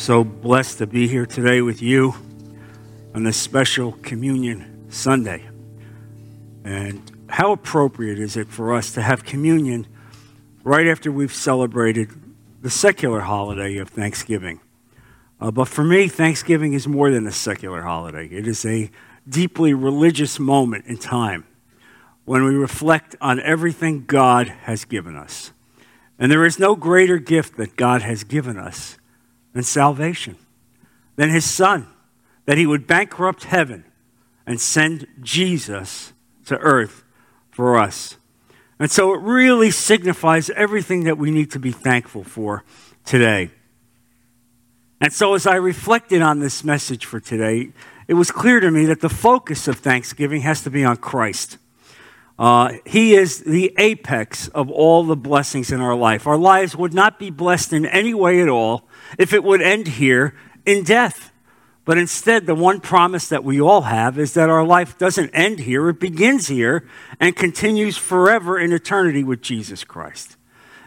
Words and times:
so 0.00 0.24
blessed 0.24 0.78
to 0.78 0.86
be 0.86 1.06
here 1.06 1.26
today 1.26 1.60
with 1.60 1.82
you 1.82 2.14
on 3.14 3.22
this 3.22 3.36
special 3.36 3.92
communion 4.00 4.86
Sunday. 4.88 5.46
And 6.64 7.02
how 7.28 7.52
appropriate 7.52 8.18
is 8.18 8.34
it 8.34 8.48
for 8.48 8.74
us 8.74 8.92
to 8.92 9.02
have 9.02 9.24
communion 9.24 9.86
right 10.64 10.86
after 10.86 11.12
we've 11.12 11.34
celebrated 11.34 12.08
the 12.62 12.70
secular 12.70 13.20
holiday 13.20 13.76
of 13.76 13.90
Thanksgiving? 13.90 14.60
Uh, 15.38 15.50
but 15.50 15.68
for 15.68 15.84
me, 15.84 16.08
Thanksgiving 16.08 16.72
is 16.72 16.88
more 16.88 17.10
than 17.10 17.26
a 17.26 17.32
secular 17.32 17.82
holiday, 17.82 18.26
it 18.28 18.48
is 18.48 18.64
a 18.64 18.90
deeply 19.28 19.74
religious 19.74 20.40
moment 20.40 20.86
in 20.86 20.96
time 20.96 21.46
when 22.24 22.42
we 22.42 22.54
reflect 22.54 23.16
on 23.20 23.38
everything 23.40 24.06
God 24.06 24.48
has 24.48 24.86
given 24.86 25.14
us. 25.14 25.52
And 26.18 26.32
there 26.32 26.46
is 26.46 26.58
no 26.58 26.74
greater 26.74 27.18
gift 27.18 27.58
that 27.58 27.76
God 27.76 28.00
has 28.00 28.24
given 28.24 28.56
us 28.56 28.96
than 29.52 29.62
salvation, 29.62 30.36
than 31.16 31.30
his 31.30 31.44
son, 31.44 31.86
that 32.46 32.58
he 32.58 32.66
would 32.66 32.86
bankrupt 32.86 33.44
heaven 33.44 33.84
and 34.46 34.60
send 34.60 35.06
Jesus 35.20 36.12
to 36.46 36.58
earth 36.58 37.04
for 37.50 37.78
us. 37.78 38.16
And 38.78 38.90
so 38.90 39.12
it 39.12 39.20
really 39.20 39.70
signifies 39.70 40.50
everything 40.50 41.04
that 41.04 41.18
we 41.18 41.30
need 41.30 41.50
to 41.52 41.58
be 41.58 41.70
thankful 41.70 42.24
for 42.24 42.64
today. 43.04 43.50
And 45.00 45.12
so 45.12 45.34
as 45.34 45.46
I 45.46 45.56
reflected 45.56 46.22
on 46.22 46.40
this 46.40 46.64
message 46.64 47.04
for 47.04 47.20
today, 47.20 47.72
it 48.08 48.14
was 48.14 48.30
clear 48.30 48.60
to 48.60 48.70
me 48.70 48.86
that 48.86 49.00
the 49.00 49.08
focus 49.08 49.68
of 49.68 49.78
Thanksgiving 49.78 50.42
has 50.42 50.62
to 50.62 50.70
be 50.70 50.84
on 50.84 50.96
Christ. 50.96 51.58
Uh, 52.40 52.78
he 52.86 53.12
is 53.14 53.40
the 53.40 53.70
apex 53.76 54.48
of 54.48 54.70
all 54.70 55.04
the 55.04 55.14
blessings 55.14 55.70
in 55.70 55.78
our 55.78 55.94
life. 55.94 56.26
Our 56.26 56.38
lives 56.38 56.74
would 56.74 56.94
not 56.94 57.18
be 57.18 57.28
blessed 57.28 57.74
in 57.74 57.84
any 57.84 58.14
way 58.14 58.40
at 58.40 58.48
all 58.48 58.88
if 59.18 59.34
it 59.34 59.44
would 59.44 59.60
end 59.60 59.86
here 59.86 60.34
in 60.64 60.82
death. 60.82 61.32
But 61.84 61.98
instead, 61.98 62.46
the 62.46 62.54
one 62.54 62.80
promise 62.80 63.28
that 63.28 63.44
we 63.44 63.60
all 63.60 63.82
have 63.82 64.18
is 64.18 64.32
that 64.32 64.48
our 64.48 64.64
life 64.64 64.96
doesn't 64.96 65.28
end 65.34 65.58
here, 65.58 65.90
it 65.90 66.00
begins 66.00 66.48
here 66.48 66.88
and 67.20 67.36
continues 67.36 67.98
forever 67.98 68.58
in 68.58 68.72
eternity 68.72 69.22
with 69.22 69.42
Jesus 69.42 69.84
Christ. 69.84 70.38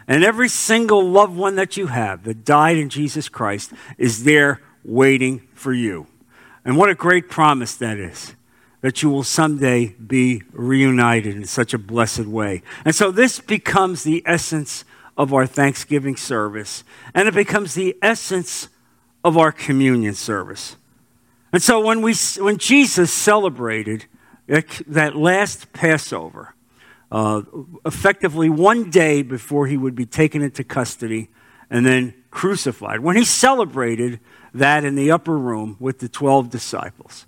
And 0.08 0.24
every 0.24 0.48
single 0.48 1.08
loved 1.08 1.36
one 1.36 1.54
that 1.54 1.76
you 1.76 1.86
have 1.86 2.24
that 2.24 2.44
died 2.44 2.78
in 2.78 2.88
Jesus 2.88 3.28
Christ 3.28 3.72
is 3.96 4.24
there 4.24 4.60
waiting 4.82 5.46
for 5.54 5.72
you. 5.72 6.08
And 6.64 6.76
what 6.76 6.90
a 6.90 6.96
great 6.96 7.30
promise 7.30 7.76
that 7.76 7.98
is 7.98 8.34
that 8.84 9.02
you 9.02 9.08
will 9.08 9.22
someday 9.22 9.86
be 9.86 10.42
reunited 10.52 11.34
in 11.34 11.46
such 11.46 11.72
a 11.72 11.78
blessed 11.78 12.26
way. 12.26 12.60
And 12.84 12.94
so 12.94 13.10
this 13.10 13.40
becomes 13.40 14.02
the 14.02 14.22
essence 14.26 14.84
of 15.16 15.32
our 15.32 15.46
Thanksgiving 15.46 16.16
service, 16.16 16.84
and 17.14 17.26
it 17.26 17.32
becomes 17.32 17.72
the 17.72 17.96
essence 18.02 18.68
of 19.24 19.38
our 19.38 19.52
communion 19.52 20.12
service. 20.12 20.76
And 21.50 21.62
so 21.62 21.80
when, 21.80 22.02
we, 22.02 22.12
when 22.36 22.58
Jesus 22.58 23.10
celebrated 23.10 24.04
that 24.46 25.16
last 25.16 25.72
Passover, 25.72 26.54
uh, 27.10 27.40
effectively 27.86 28.50
one 28.50 28.90
day 28.90 29.22
before 29.22 29.66
he 29.66 29.78
would 29.78 29.94
be 29.94 30.04
taken 30.04 30.42
into 30.42 30.62
custody 30.62 31.30
and 31.70 31.86
then 31.86 32.12
crucified, 32.30 33.00
when 33.00 33.16
he 33.16 33.24
celebrated 33.24 34.20
that 34.52 34.84
in 34.84 34.94
the 34.94 35.10
upper 35.10 35.38
room 35.38 35.78
with 35.80 36.00
the 36.00 36.08
12 36.10 36.50
disciples, 36.50 37.24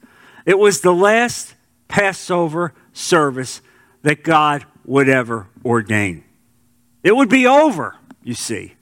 it 0.46 0.58
was 0.58 0.80
the 0.80 0.94
last 0.94 1.54
Passover 1.88 2.72
service 2.92 3.60
that 4.02 4.22
God 4.22 4.64
would 4.84 5.08
ever 5.08 5.48
ordain. 5.64 6.24
It 7.02 7.14
would 7.14 7.28
be 7.28 7.46
over, 7.46 7.96
you 8.22 8.34
see, 8.34 8.74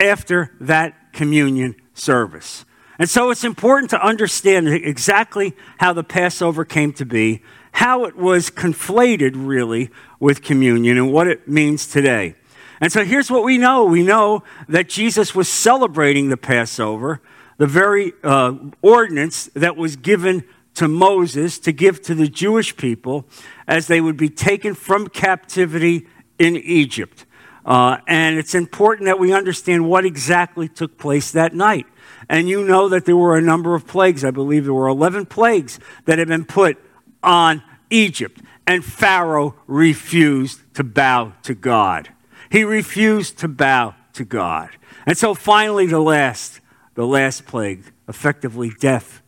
after 0.00 0.52
that 0.60 1.12
communion 1.12 1.76
service. 1.94 2.64
And 2.98 3.08
so 3.08 3.30
it's 3.30 3.44
important 3.44 3.90
to 3.90 4.02
understand 4.02 4.68
exactly 4.68 5.54
how 5.78 5.92
the 5.92 6.02
Passover 6.02 6.64
came 6.64 6.94
to 6.94 7.04
be, 7.04 7.42
how 7.72 8.04
it 8.06 8.16
was 8.16 8.50
conflated 8.50 9.32
really 9.34 9.90
with 10.18 10.42
communion, 10.42 10.96
and 10.96 11.12
what 11.12 11.26
it 11.26 11.46
means 11.46 11.86
today. 11.86 12.34
And 12.80 12.90
so 12.90 13.04
here's 13.04 13.30
what 13.30 13.44
we 13.44 13.58
know 13.58 13.84
we 13.84 14.02
know 14.02 14.42
that 14.68 14.88
Jesus 14.88 15.34
was 15.34 15.48
celebrating 15.48 16.30
the 16.30 16.36
Passover 16.38 17.20
the 17.58 17.66
very 17.66 18.12
uh, 18.22 18.54
ordinance 18.82 19.46
that 19.54 19.76
was 19.76 19.96
given 19.96 20.44
to 20.76 20.88
Moses 20.88 21.58
to 21.60 21.72
give 21.72 22.00
to 22.02 22.14
the 22.14 22.28
Jewish 22.28 22.76
people 22.76 23.26
as 23.66 23.86
they 23.86 24.00
would 24.00 24.16
be 24.16 24.28
taken 24.28 24.74
from 24.74 25.08
captivity 25.08 26.06
in 26.38 26.56
Egypt. 26.56 27.26
Uh, 27.64 27.98
and 28.06 28.38
it's 28.38 28.54
important 28.54 29.06
that 29.06 29.18
we 29.18 29.32
understand 29.32 29.88
what 29.88 30.04
exactly 30.04 30.68
took 30.68 30.96
place 30.98 31.32
that 31.32 31.54
night. 31.54 31.86
And 32.28 32.48
you 32.48 32.64
know 32.64 32.88
that 32.88 33.04
there 33.04 33.16
were 33.16 33.36
a 33.36 33.42
number 33.42 33.74
of 33.74 33.86
plagues. 33.86 34.24
I 34.24 34.30
believe 34.30 34.64
there 34.64 34.74
were 34.74 34.86
11 34.86 35.26
plagues 35.26 35.80
that 36.04 36.18
had 36.18 36.28
been 36.28 36.44
put 36.44 36.78
on 37.22 37.62
Egypt. 37.90 38.40
And 38.66 38.84
Pharaoh 38.84 39.56
refused 39.66 40.60
to 40.74 40.84
bow 40.84 41.32
to 41.42 41.54
God. 41.54 42.10
He 42.50 42.64
refused 42.64 43.38
to 43.38 43.48
bow 43.48 43.94
to 44.12 44.24
God. 44.24 44.70
And 45.04 45.18
so 45.18 45.34
finally, 45.34 45.86
the 45.86 46.00
last 46.00 46.60
the 46.94 47.06
last 47.06 47.46
plague, 47.46 47.92
effectively 48.08 48.72
death. 48.80 49.22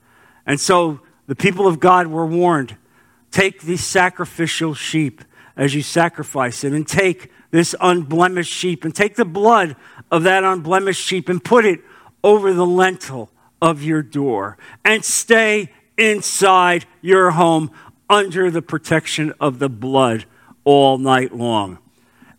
And 0.47 0.59
so 0.59 1.01
the 1.29 1.37
people 1.37 1.69
of 1.69 1.79
God 1.79 2.09
were 2.09 2.27
warned 2.27 2.77
take 3.31 3.61
the 3.61 3.77
sacrificial 3.77 4.75
sheep 4.75 5.23
as 5.57 5.75
you 5.75 5.83
sacrifice 5.83 6.63
it, 6.63 6.73
and 6.73 6.87
take 6.87 7.31
this 7.51 7.75
unblemished 7.81 8.53
sheep, 8.53 8.85
and 8.85 8.95
take 8.95 9.17
the 9.17 9.25
blood 9.25 9.75
of 10.11 10.23
that 10.23 10.45
unblemished 10.45 11.03
sheep 11.03 11.29
and 11.29 11.43
put 11.43 11.65
it 11.65 11.81
over 12.23 12.55
the 12.55 12.65
lintel 12.65 13.29
of 13.61 13.83
your 13.83 14.01
door, 14.01 14.57
and 14.85 15.05
stay 15.05 15.69
inside 15.99 16.87
your 17.03 17.33
home 17.33 17.71
under 18.09 18.51
the 18.51 18.63
protection 18.63 19.35
of 19.41 19.59
the 19.59 19.69
blood 19.69 20.25
all 20.63 20.97
night 20.97 21.35
long. 21.35 21.79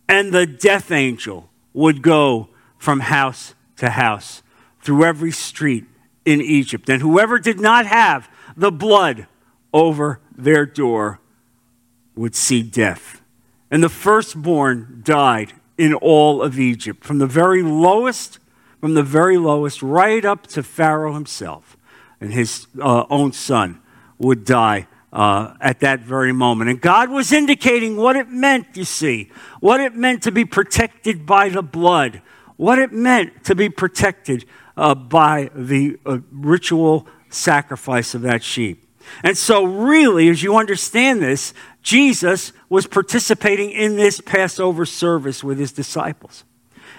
And 0.08 0.32
the 0.32 0.48
death 0.48 0.90
angel 0.90 1.50
would 1.74 2.02
go 2.02 2.48
from 2.78 3.02
house 3.02 3.54
to 3.78 3.90
house 3.90 4.42
through 4.82 5.04
every 5.04 5.32
street 5.32 5.86
in 6.24 6.42
Egypt. 6.42 6.90
And 6.90 7.02
whoever 7.02 7.38
did 7.38 7.60
not 7.60 7.86
have 7.86 8.30
the 8.60 8.72
blood 8.72 9.28
over 9.74 10.20
their 10.36 10.66
door 10.66 11.20
would 12.16 12.36
see 12.36 12.62
death. 12.62 13.22
And 13.72 13.82
the 13.84 13.90
firstborn 13.90 15.02
died 15.04 15.54
in 15.78 15.94
all 15.94 16.42
of 16.42 16.60
Egypt, 16.60 17.06
from 17.06 17.20
the 17.20 17.28
very 17.28 17.64
lowest, 17.64 18.40
from 18.82 18.96
the 18.96 19.04
very 19.04 19.38
lowest, 19.38 19.82
right 19.82 20.26
up 20.26 20.46
to 20.48 20.62
Pharaoh 20.62 21.14
himself. 21.14 21.78
And 22.20 22.34
his 22.34 22.68
uh, 22.82 23.06
own 23.10 23.32
son 23.32 23.82
would 24.18 24.44
die 24.44 24.88
uh, 25.14 25.54
at 25.62 25.80
that 25.80 26.02
very 26.02 26.34
moment. 26.34 26.70
And 26.70 26.82
God 26.82 27.10
was 27.10 27.32
indicating 27.32 27.96
what 27.96 28.18
it 28.18 28.30
meant, 28.30 28.68
you 28.76 28.84
see, 28.84 29.32
what 29.62 29.80
it 29.80 29.96
meant 29.96 30.24
to 30.24 30.32
be 30.32 30.44
protected 30.44 31.26
by 31.26 31.48
the 31.48 31.64
blood, 31.64 32.22
what 32.58 32.78
it 32.78 32.92
meant 32.92 33.46
to 33.46 33.56
be 33.56 33.70
protected 33.70 34.44
uh, 34.76 34.96
by 34.96 35.50
the 35.56 35.98
uh, 36.06 36.20
ritual 36.32 37.08
sacrifice 37.30 38.14
of 38.14 38.22
that 38.22 38.44
sheep. 38.44 38.86
And 39.24 39.38
so, 39.38 39.64
really, 39.64 40.30
as 40.30 40.44
you 40.44 40.56
understand 40.56 41.22
this, 41.22 41.54
Jesus 41.82 42.54
was 42.70 42.86
participating 42.86 43.72
in 43.72 43.96
this 43.96 44.22
Passover 44.22 44.86
service 44.86 45.44
with 45.44 45.58
his 45.58 45.72
disciples. 45.72 46.44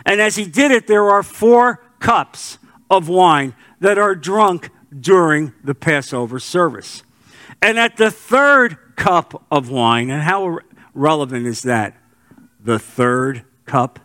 And 0.05 0.21
as 0.21 0.37
he 0.37 0.45
did 0.45 0.71
it, 0.71 0.87
there 0.87 1.11
are 1.11 1.23
four 1.23 1.85
cups 2.01 2.59
of 2.91 3.09
wine 3.09 3.55
that 3.81 3.99
are 3.99 4.15
drunk 4.15 4.71
during 4.99 5.53
the 5.63 5.75
Passover 5.75 6.41
service. 6.41 7.03
And 7.63 7.79
at 7.79 7.97
the 7.97 8.11
third 8.11 8.79
cup 8.97 9.45
of 9.51 9.71
wine, 9.71 10.11
and 10.11 10.23
how 10.23 10.59
relevant 10.95 11.47
is 11.47 11.63
that? 11.63 11.97
The 12.59 12.79
third 12.79 13.45
cup, 13.67 14.01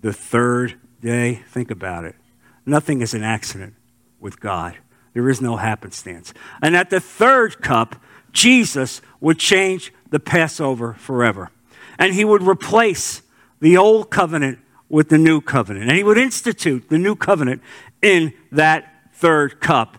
the 0.00 0.12
third 0.12 0.78
day. 1.00 1.42
Think 1.48 1.70
about 1.70 2.04
it. 2.04 2.16
Nothing 2.64 3.00
is 3.00 3.14
an 3.14 3.22
accident 3.22 3.74
with 4.20 4.40
God. 4.40 4.78
There 5.12 5.28
is 5.28 5.40
no 5.40 5.56
happenstance. 5.56 6.32
And 6.62 6.76
at 6.76 6.90
the 6.90 7.00
third 7.00 7.60
cup, 7.60 7.96
Jesus 8.32 9.00
would 9.20 9.38
change 9.38 9.92
the 10.10 10.20
Passover 10.20 10.94
forever. 10.94 11.50
And 11.98 12.14
he 12.14 12.24
would 12.24 12.42
replace 12.42 13.22
the 13.60 13.76
old 13.76 14.10
covenant 14.10 14.58
with 14.88 15.08
the 15.08 15.18
new 15.18 15.40
covenant. 15.40 15.88
And 15.88 15.96
he 15.96 16.04
would 16.04 16.18
institute 16.18 16.88
the 16.88 16.98
new 16.98 17.14
covenant 17.14 17.62
in 18.02 18.32
that 18.52 19.10
third 19.14 19.60
cup. 19.60 19.98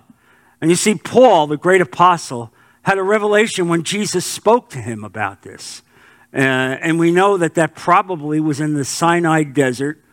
And 0.60 0.70
you 0.70 0.76
see, 0.76 0.96
Paul, 0.96 1.48
the 1.48 1.58
great 1.58 1.82
apostle, 1.82 2.54
had 2.84 2.98
a 2.98 3.04
revelation 3.04 3.68
when 3.68 3.84
Jesus 3.84 4.26
spoke 4.26 4.70
to 4.72 4.80
him 4.80 5.04
about 5.04 5.44
this. 5.44 5.82
Uh, 6.34 6.38
and 6.38 6.98
we 6.98 7.12
know 7.12 7.38
that 7.38 7.56
that 7.56 7.76
probably 7.76 8.40
was 8.40 8.60
in 8.60 8.74
the 8.74 8.86
Sinai 8.86 9.44
desert 9.44 10.04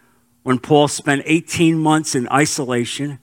when 0.43 0.59
Paul 0.59 0.89
spent 0.89 1.23
18 1.25 1.79
months 1.79 2.15
in 2.15 2.29
isolation 2.29 3.19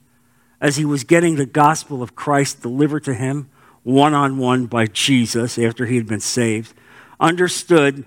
as 0.60 0.76
he 0.76 0.84
was 0.84 1.04
getting 1.04 1.36
the 1.36 1.46
gospel 1.46 2.02
of 2.02 2.14
Christ 2.14 2.62
delivered 2.62 3.04
to 3.04 3.14
him 3.14 3.50
one 3.82 4.14
on 4.14 4.38
one 4.38 4.66
by 4.66 4.86
Jesus 4.86 5.58
after 5.58 5.86
he 5.86 5.96
had 5.96 6.06
been 6.06 6.20
saved, 6.20 6.74
understood 7.20 8.04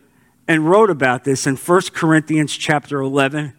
and 0.47 0.69
wrote 0.69 0.89
about 0.89 1.23
this 1.23 1.45
in 1.45 1.55
1 1.55 1.81
Corinthians 1.93 2.55
chapter 2.57 2.99
11, 2.99 3.53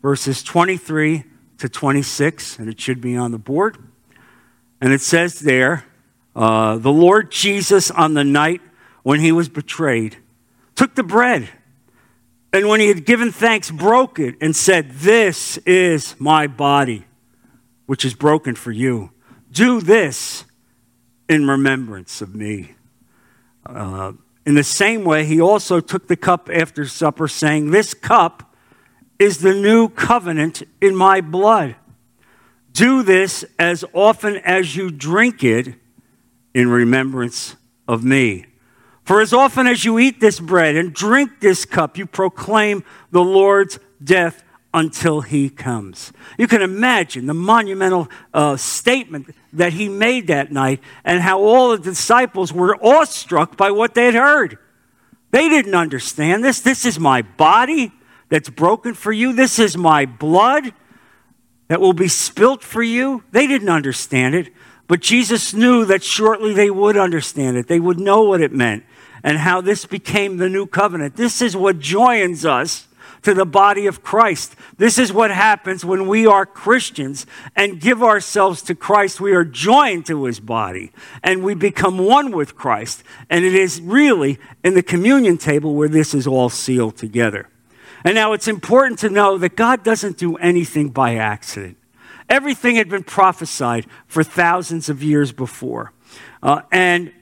verses 0.00 0.42
23 0.42 1.24
to 1.58 1.68
26, 1.68 2.58
and 2.58 2.68
it 2.68 2.80
should 2.80 3.00
be 3.00 3.16
on 3.16 3.32
the 3.32 3.38
board. 3.38 3.76
And 4.80 4.92
it 4.92 5.00
says 5.00 5.40
there, 5.40 5.84
uh, 6.34 6.76
the 6.78 6.92
Lord 6.92 7.30
Jesus 7.30 7.90
on 7.90 8.14
the 8.14 8.24
night 8.24 8.60
when 9.02 9.20
he 9.20 9.32
was 9.32 9.48
betrayed 9.48 10.16
took 10.74 10.94
the 10.94 11.02
bread. 11.02 11.48
And 12.52 12.68
when 12.68 12.80
he 12.80 12.88
had 12.88 13.04
given 13.04 13.32
thanks, 13.32 13.70
broke 13.70 14.18
it 14.18 14.36
and 14.40 14.54
said, 14.54 14.92
This 14.92 15.58
is 15.58 16.14
my 16.18 16.46
body, 16.46 17.06
which 17.86 18.04
is 18.04 18.14
broken 18.14 18.54
for 18.54 18.72
you. 18.72 19.10
Do 19.50 19.80
this 19.80 20.44
in 21.28 21.48
remembrance 21.48 22.20
of 22.20 22.34
me. 22.34 22.74
Uh, 23.64 24.12
in 24.44 24.54
the 24.54 24.64
same 24.64 25.04
way, 25.04 25.24
he 25.24 25.40
also 25.40 25.80
took 25.80 26.06
the 26.06 26.16
cup 26.16 26.48
after 26.52 26.86
supper, 26.86 27.26
saying, 27.26 27.70
This 27.70 27.94
cup 27.94 28.54
is 29.18 29.38
the 29.38 29.54
new 29.54 29.88
covenant 29.88 30.62
in 30.80 30.94
my 30.94 31.20
blood. 31.20 31.76
Do 32.72 33.02
this 33.02 33.44
as 33.58 33.84
often 33.92 34.36
as 34.36 34.76
you 34.76 34.90
drink 34.90 35.42
it 35.42 35.74
in 36.54 36.68
remembrance 36.68 37.56
of 37.88 38.04
me. 38.04 38.46
For 39.02 39.20
as 39.20 39.32
often 39.32 39.66
as 39.66 39.84
you 39.84 39.98
eat 39.98 40.20
this 40.20 40.40
bread 40.40 40.76
and 40.76 40.92
drink 40.92 41.40
this 41.40 41.64
cup, 41.64 41.96
you 41.96 42.06
proclaim 42.06 42.84
the 43.10 43.22
Lord's 43.22 43.78
death 44.02 44.42
until 44.76 45.22
he 45.22 45.48
comes. 45.48 46.12
You 46.36 46.46
can 46.46 46.60
imagine 46.60 47.24
the 47.24 47.34
monumental 47.34 48.08
uh, 48.34 48.58
statement 48.58 49.34
that 49.54 49.72
he 49.72 49.88
made 49.88 50.26
that 50.26 50.52
night 50.52 50.80
and 51.02 51.22
how 51.22 51.40
all 51.40 51.70
the 51.70 51.78
disciples 51.78 52.52
were 52.52 52.76
awestruck 52.84 53.56
by 53.56 53.70
what 53.70 53.94
they 53.94 54.04
had 54.04 54.14
heard. 54.14 54.58
They 55.30 55.48
didn't 55.48 55.74
understand 55.74 56.44
this. 56.44 56.60
This 56.60 56.84
is 56.84 57.00
my 57.00 57.22
body 57.22 57.90
that's 58.28 58.50
broken 58.50 58.92
for 58.92 59.12
you, 59.12 59.32
this 59.32 59.58
is 59.58 59.78
my 59.78 60.04
blood 60.04 60.74
that 61.68 61.80
will 61.80 61.94
be 61.94 62.08
spilt 62.08 62.62
for 62.62 62.82
you. 62.82 63.24
They 63.32 63.46
didn't 63.46 63.70
understand 63.70 64.34
it, 64.34 64.52
but 64.88 65.00
Jesus 65.00 65.54
knew 65.54 65.86
that 65.86 66.04
shortly 66.04 66.52
they 66.52 66.70
would 66.70 66.98
understand 66.98 67.56
it. 67.56 67.66
They 67.66 67.80
would 67.80 67.98
know 67.98 68.24
what 68.24 68.42
it 68.42 68.52
meant 68.52 68.84
and 69.22 69.38
how 69.38 69.62
this 69.62 69.86
became 69.86 70.36
the 70.36 70.50
new 70.50 70.66
covenant. 70.66 71.16
This 71.16 71.40
is 71.40 71.56
what 71.56 71.78
joins 71.78 72.44
us 72.44 72.88
to 73.26 73.34
the 73.34 73.44
body 73.44 73.88
of 73.88 74.04
Christ. 74.04 74.54
This 74.78 75.00
is 75.00 75.12
what 75.12 75.32
happens 75.32 75.84
when 75.84 76.06
we 76.06 76.28
are 76.28 76.46
Christians 76.46 77.26
and 77.56 77.80
give 77.80 78.00
ourselves 78.00 78.62
to 78.62 78.74
Christ. 78.76 79.20
We 79.20 79.32
are 79.32 79.42
joined 79.42 80.06
to 80.06 80.26
his 80.26 80.38
body 80.38 80.92
and 81.24 81.42
we 81.42 81.54
become 81.54 81.98
one 81.98 82.30
with 82.30 82.54
Christ. 82.54 83.02
And 83.28 83.44
it 83.44 83.52
is 83.52 83.80
really 83.80 84.38
in 84.62 84.74
the 84.74 84.82
communion 84.82 85.38
table 85.38 85.74
where 85.74 85.88
this 85.88 86.14
is 86.14 86.28
all 86.28 86.48
sealed 86.48 86.98
together. 86.98 87.48
And 88.04 88.14
now 88.14 88.32
it's 88.32 88.46
important 88.46 89.00
to 89.00 89.10
know 89.10 89.38
that 89.38 89.56
God 89.56 89.82
doesn't 89.82 90.18
do 90.18 90.36
anything 90.36 90.90
by 90.90 91.16
accident. 91.16 91.78
Everything 92.30 92.76
had 92.76 92.88
been 92.88 93.02
prophesied 93.02 93.86
for 94.06 94.22
thousands 94.22 94.88
of 94.88 95.02
years 95.02 95.32
before. 95.32 95.92
Uh, 96.44 96.60
and 96.70 97.12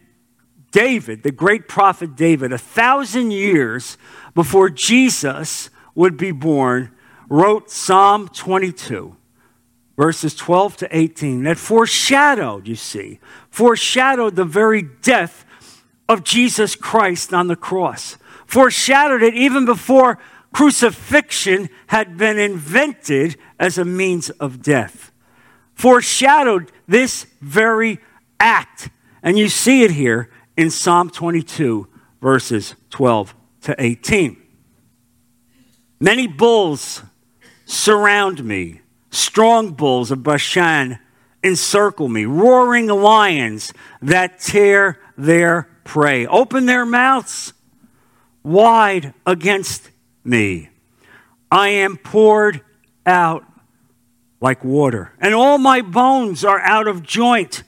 David, 0.70 1.22
the 1.22 1.32
great 1.32 1.66
prophet 1.66 2.14
David, 2.14 2.52
a 2.52 2.58
thousand 2.58 3.30
years 3.30 3.96
before 4.34 4.68
Jesus 4.68 5.70
would 5.94 6.16
be 6.16 6.32
born, 6.32 6.90
wrote 7.28 7.70
Psalm 7.70 8.28
22, 8.28 9.16
verses 9.96 10.34
12 10.34 10.76
to 10.78 10.96
18, 10.96 11.42
that 11.44 11.58
foreshadowed, 11.58 12.66
you 12.66 12.76
see, 12.76 13.18
foreshadowed 13.50 14.36
the 14.36 14.44
very 14.44 14.82
death 14.82 15.44
of 16.08 16.24
Jesus 16.24 16.76
Christ 16.76 17.32
on 17.32 17.46
the 17.46 17.56
cross, 17.56 18.16
foreshadowed 18.46 19.22
it 19.22 19.34
even 19.34 19.64
before 19.64 20.18
crucifixion 20.52 21.68
had 21.88 22.16
been 22.16 22.38
invented 22.38 23.36
as 23.58 23.78
a 23.78 23.84
means 23.84 24.30
of 24.30 24.62
death, 24.62 25.10
foreshadowed 25.74 26.70
this 26.86 27.26
very 27.40 27.98
act. 28.38 28.90
And 29.22 29.38
you 29.38 29.48
see 29.48 29.82
it 29.82 29.92
here 29.92 30.30
in 30.56 30.70
Psalm 30.70 31.10
22, 31.10 31.88
verses 32.20 32.74
12 32.90 33.34
to 33.62 33.74
18. 33.78 34.43
Many 36.04 36.26
bulls 36.26 37.02
surround 37.64 38.44
me, 38.44 38.82
strong 39.10 39.70
bulls 39.70 40.10
of 40.10 40.22
Bashan 40.22 40.98
encircle 41.42 42.08
me, 42.08 42.26
roaring 42.26 42.88
lions 42.88 43.72
that 44.02 44.38
tear 44.38 45.00
their 45.16 45.66
prey. 45.82 46.26
Open 46.26 46.66
their 46.66 46.84
mouths 46.84 47.54
wide 48.42 49.14
against 49.24 49.90
me. 50.22 50.68
I 51.50 51.68
am 51.70 51.96
poured 51.96 52.60
out 53.06 53.46
like 54.42 54.62
water, 54.62 55.14
and 55.22 55.34
all 55.34 55.56
my 55.56 55.80
bones 55.80 56.44
are 56.44 56.60
out 56.60 56.86
of 56.86 57.02
joint. 57.02 57.62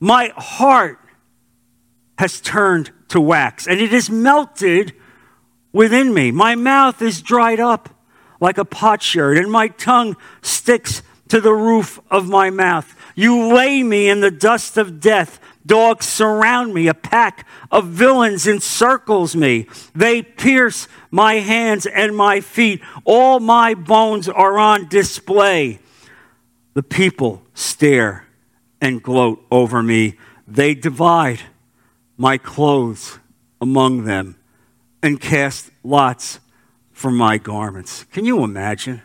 My 0.00 0.32
heart 0.36 0.98
has 2.18 2.40
turned 2.40 2.90
to 3.10 3.20
wax, 3.20 3.68
and 3.68 3.80
it 3.80 3.94
is 3.94 4.10
melted 4.10 4.94
within 5.72 6.12
me. 6.14 6.30
My 6.30 6.54
mouth 6.54 7.02
is 7.02 7.22
dried 7.22 7.60
up 7.60 7.90
like 8.40 8.58
a 8.58 8.64
potsherd, 8.64 9.38
and 9.38 9.50
my 9.50 9.68
tongue 9.68 10.16
sticks 10.42 11.02
to 11.28 11.40
the 11.40 11.52
roof 11.52 12.00
of 12.10 12.28
my 12.28 12.50
mouth. 12.50 12.94
You 13.14 13.52
lay 13.54 13.82
me 13.82 14.08
in 14.08 14.20
the 14.20 14.30
dust 14.30 14.76
of 14.76 15.00
death. 15.00 15.40
Dogs 15.66 16.06
surround 16.06 16.72
me. 16.72 16.88
A 16.88 16.94
pack 16.94 17.46
of 17.70 17.88
villains 17.88 18.46
encircles 18.46 19.36
me. 19.36 19.66
They 19.94 20.22
pierce 20.22 20.88
my 21.10 21.34
hands 21.34 21.84
and 21.84 22.16
my 22.16 22.40
feet. 22.40 22.80
All 23.04 23.40
my 23.40 23.74
bones 23.74 24.28
are 24.28 24.58
on 24.58 24.88
display. 24.88 25.80
The 26.74 26.82
people 26.82 27.42
stare 27.54 28.26
and 28.80 29.02
gloat 29.02 29.44
over 29.50 29.82
me. 29.82 30.16
They 30.46 30.74
divide 30.74 31.40
my 32.16 32.38
clothes 32.38 33.18
among 33.60 34.04
them 34.04 34.37
and 35.02 35.20
cast 35.20 35.70
lots 35.82 36.40
for 36.92 37.10
my 37.10 37.38
garments. 37.38 38.04
Can 38.12 38.24
you 38.24 38.42
imagine 38.42 39.02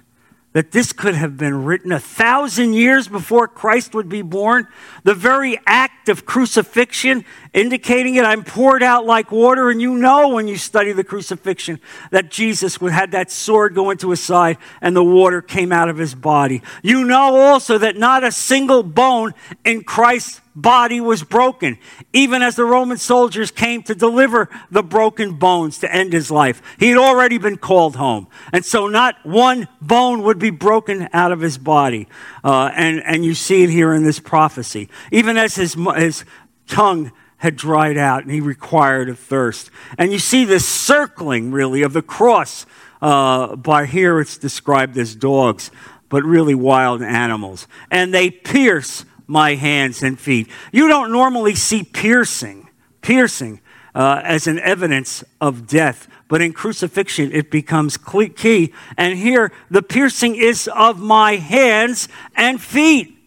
that 0.53 0.71
this 0.71 0.93
could 0.93 1.15
have 1.15 1.37
been 1.37 1.63
written 1.63 1.91
a 1.91 1.99
thousand 1.99 2.73
years 2.73 3.07
before 3.07 3.47
Christ 3.47 3.93
would 3.93 4.09
be 4.09 4.21
born? 4.21 4.67
The 5.03 5.13
very 5.13 5.59
act 5.65 6.09
of 6.09 6.25
crucifixion 6.25 7.25
indicating 7.53 8.15
it, 8.15 8.25
I'm 8.25 8.43
poured 8.43 8.83
out 8.83 9.05
like 9.05 9.31
water. 9.31 9.69
And 9.69 9.81
you 9.81 9.95
know 9.95 10.29
when 10.29 10.47
you 10.47 10.57
study 10.57 10.91
the 10.91 11.03
crucifixion 11.03 11.79
that 12.11 12.29
Jesus 12.29 12.75
had 12.77 13.11
that 13.11 13.31
sword 13.31 13.75
go 13.75 13.91
into 13.91 14.09
his 14.09 14.21
side 14.21 14.57
and 14.81 14.95
the 14.95 15.03
water 15.03 15.41
came 15.41 15.71
out 15.71 15.89
of 15.89 15.97
his 15.97 16.15
body. 16.15 16.61
You 16.81 17.03
know 17.05 17.37
also 17.37 17.77
that 17.77 17.95
not 17.95 18.23
a 18.23 18.31
single 18.31 18.83
bone 18.83 19.33
in 19.63 19.83
Christ's 19.83 20.41
body 20.55 21.01
was 21.01 21.23
broken, 21.23 21.77
even 22.11 22.41
as 22.41 22.55
the 22.55 22.63
Roman 22.63 22.97
soldiers 22.97 23.51
came 23.51 23.81
to 23.83 23.95
deliver 23.95 24.49
the 24.69 24.83
broken 24.83 25.33
bones 25.33 25.79
to 25.79 25.93
end 25.93 26.13
his 26.13 26.29
life. 26.29 26.61
He 26.79 26.89
had 26.89 26.97
already 26.97 27.37
been 27.37 27.57
called 27.57 27.95
home. 27.95 28.27
And 28.51 28.63
so 28.63 28.87
not 28.87 29.15
one 29.23 29.67
bone 29.81 30.23
would 30.23 30.39
be 30.39 30.51
broken 30.51 31.09
out 31.13 31.31
of 31.31 31.39
his 31.39 31.57
body. 31.57 32.07
Uh, 32.43 32.71
and, 32.75 33.01
and 33.03 33.25
you 33.25 33.33
see 33.33 33.63
it 33.63 33.69
here 33.69 33.93
in 33.93 34.03
this 34.03 34.19
prophecy. 34.19 34.89
Even 35.11 35.37
as 35.37 35.55
his, 35.55 35.75
his 35.95 36.25
tongue 36.67 37.11
had 37.43 37.57
dried 37.57 37.97
out 37.97 38.23
and 38.23 38.31
he 38.31 38.39
required 38.39 39.09
a 39.09 39.15
thirst. 39.15 39.69
And 39.97 40.13
you 40.13 40.17
see 40.17 40.45
this 40.45 40.65
circling, 40.65 41.51
really, 41.51 41.81
of 41.81 41.91
the 41.91 42.01
cross. 42.01 42.65
Uh, 43.01 43.57
by 43.57 43.85
here 43.85 44.21
it's 44.21 44.37
described 44.37 44.97
as 44.97 45.13
dogs, 45.13 45.69
but 46.07 46.23
really 46.23 46.55
wild 46.55 47.01
animals. 47.01 47.67
And 47.91 48.13
they 48.13 48.31
pierce 48.31 49.03
my 49.27 49.55
hands 49.55 50.01
and 50.01 50.17
feet. 50.17 50.47
You 50.71 50.87
don't 50.87 51.11
normally 51.11 51.53
see 51.55 51.83
piercing, 51.83 52.69
piercing 53.01 53.59
uh, 53.93 54.21
as 54.23 54.47
an 54.47 54.59
evidence 54.59 55.21
of 55.41 55.67
death, 55.67 56.07
but 56.29 56.41
in 56.41 56.53
crucifixion 56.53 57.29
it 57.33 57.51
becomes 57.51 57.97
key. 57.97 58.73
And 58.95 59.19
here 59.19 59.51
the 59.69 59.81
piercing 59.81 60.37
is 60.37 60.69
of 60.73 60.97
my 60.97 61.35
hands 61.35 62.07
and 62.37 62.61
feet. 62.61 63.17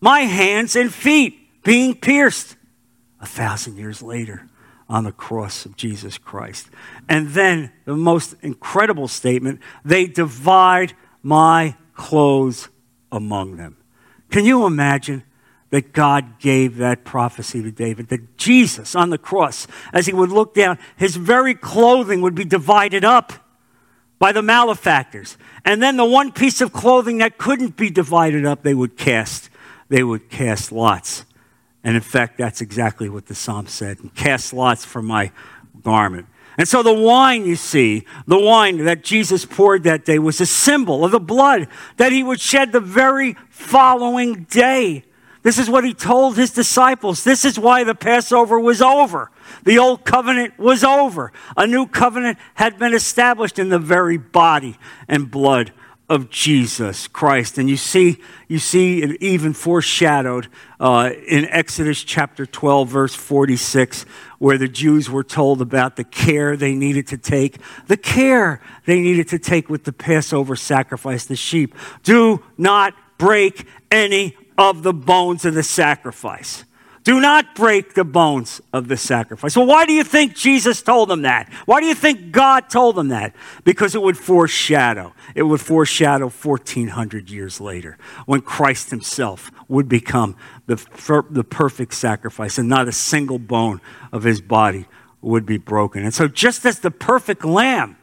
My 0.00 0.20
hands 0.20 0.76
and 0.76 0.94
feet 0.94 1.64
being 1.64 1.96
pierced 1.96 2.55
a 3.26 3.28
thousand 3.28 3.76
years 3.76 4.02
later 4.02 4.48
on 4.88 5.02
the 5.02 5.10
cross 5.10 5.66
of 5.66 5.76
Jesus 5.76 6.16
Christ. 6.16 6.68
And 7.08 7.30
then 7.30 7.72
the 7.84 7.96
most 7.96 8.36
incredible 8.40 9.08
statement 9.08 9.60
they 9.84 10.06
divide 10.06 10.94
my 11.24 11.76
clothes 11.94 12.68
among 13.10 13.56
them. 13.56 13.78
Can 14.30 14.44
you 14.44 14.64
imagine 14.64 15.24
that 15.70 15.92
God 15.92 16.38
gave 16.38 16.76
that 16.76 17.04
prophecy 17.04 17.62
to 17.64 17.72
David? 17.72 18.10
That 18.10 18.36
Jesus 18.36 18.94
on 18.94 19.10
the 19.10 19.18
cross, 19.18 19.66
as 19.92 20.06
he 20.06 20.12
would 20.12 20.30
look 20.30 20.54
down, 20.54 20.78
his 20.96 21.16
very 21.16 21.54
clothing 21.54 22.20
would 22.22 22.36
be 22.36 22.44
divided 22.44 23.04
up 23.04 23.32
by 24.20 24.30
the 24.30 24.42
malefactors. 24.42 25.36
And 25.64 25.82
then 25.82 25.96
the 25.96 26.04
one 26.04 26.30
piece 26.30 26.60
of 26.60 26.72
clothing 26.72 27.18
that 27.18 27.38
couldn't 27.38 27.76
be 27.76 27.90
divided 27.90 28.46
up, 28.46 28.62
they 28.62 28.74
would 28.74 28.96
cast. 28.96 29.50
They 29.88 30.04
would 30.04 30.30
cast 30.30 30.70
lots. 30.70 31.24
And 31.86 31.94
in 31.94 32.02
fact, 32.02 32.36
that's 32.36 32.60
exactly 32.60 33.08
what 33.08 33.26
the 33.26 33.34
psalm 33.36 33.68
said. 33.68 33.98
Cast 34.16 34.52
lots 34.52 34.84
for 34.84 35.00
my 35.00 35.30
garment. 35.82 36.26
And 36.58 36.66
so 36.66 36.82
the 36.82 36.92
wine, 36.92 37.46
you 37.46 37.54
see, 37.54 38.04
the 38.26 38.40
wine 38.40 38.78
that 38.86 39.04
Jesus 39.04 39.44
poured 39.44 39.84
that 39.84 40.04
day 40.04 40.18
was 40.18 40.40
a 40.40 40.46
symbol 40.46 41.04
of 41.04 41.12
the 41.12 41.20
blood 41.20 41.68
that 41.96 42.10
he 42.10 42.24
would 42.24 42.40
shed 42.40 42.72
the 42.72 42.80
very 42.80 43.36
following 43.50 44.48
day. 44.50 45.04
This 45.44 45.58
is 45.58 45.70
what 45.70 45.84
he 45.84 45.94
told 45.94 46.36
his 46.36 46.50
disciples. 46.50 47.22
This 47.22 47.44
is 47.44 47.56
why 47.56 47.84
the 47.84 47.94
Passover 47.94 48.58
was 48.58 48.82
over. 48.82 49.30
The 49.62 49.78
old 49.78 50.04
covenant 50.04 50.58
was 50.58 50.82
over. 50.82 51.32
A 51.56 51.68
new 51.68 51.86
covenant 51.86 52.38
had 52.54 52.80
been 52.80 52.94
established 52.94 53.60
in 53.60 53.68
the 53.68 53.78
very 53.78 54.18
body 54.18 54.76
and 55.06 55.30
blood 55.30 55.72
of 56.08 56.30
Jesus 56.30 57.08
Christ. 57.08 57.58
And 57.58 57.68
you 57.68 57.76
see, 57.76 58.18
you 58.48 58.58
see 58.58 59.02
it 59.02 59.20
even 59.20 59.52
foreshadowed 59.52 60.48
uh, 60.78 61.10
in 61.26 61.46
Exodus 61.46 62.02
chapter 62.04 62.46
12, 62.46 62.88
verse 62.88 63.14
46, 63.14 64.04
where 64.38 64.56
the 64.56 64.68
Jews 64.68 65.10
were 65.10 65.24
told 65.24 65.60
about 65.60 65.96
the 65.96 66.04
care 66.04 66.56
they 66.56 66.74
needed 66.74 67.08
to 67.08 67.18
take, 67.18 67.58
the 67.86 67.96
care 67.96 68.60
they 68.84 69.00
needed 69.00 69.28
to 69.28 69.38
take 69.38 69.68
with 69.68 69.84
the 69.84 69.92
Passover 69.92 70.54
sacrifice, 70.54 71.24
the 71.24 71.36
sheep. 71.36 71.74
Do 72.04 72.42
not 72.56 72.94
break 73.18 73.66
any 73.90 74.36
of 74.56 74.82
the 74.82 74.92
bones 74.92 75.44
of 75.44 75.54
the 75.54 75.62
sacrifice. 75.62 76.64
Do 77.06 77.20
not 77.20 77.54
break 77.54 77.94
the 77.94 78.02
bones 78.02 78.60
of 78.72 78.88
the 78.88 78.96
sacrifice. 78.96 79.56
Well, 79.56 79.66
why 79.66 79.86
do 79.86 79.92
you 79.92 80.02
think 80.02 80.34
Jesus 80.34 80.82
told 80.82 81.08
them 81.08 81.22
that? 81.22 81.48
Why 81.64 81.78
do 81.78 81.86
you 81.86 81.94
think 81.94 82.32
God 82.32 82.68
told 82.68 82.96
them 82.96 83.08
that? 83.08 83.32
Because 83.62 83.94
it 83.94 84.02
would 84.02 84.18
foreshadow. 84.18 85.14
It 85.36 85.44
would 85.44 85.60
foreshadow 85.60 86.28
1400 86.28 87.30
years 87.30 87.60
later 87.60 87.96
when 88.24 88.40
Christ 88.40 88.90
himself 88.90 89.52
would 89.68 89.88
become 89.88 90.34
the, 90.66 90.84
the 91.30 91.44
perfect 91.44 91.94
sacrifice 91.94 92.58
and 92.58 92.68
not 92.68 92.88
a 92.88 92.92
single 92.92 93.38
bone 93.38 93.80
of 94.10 94.24
his 94.24 94.40
body 94.40 94.86
would 95.22 95.46
be 95.46 95.58
broken. 95.58 96.02
And 96.02 96.12
so, 96.12 96.26
just 96.26 96.66
as 96.66 96.80
the 96.80 96.90
perfect 96.90 97.44
lamb, 97.44 97.96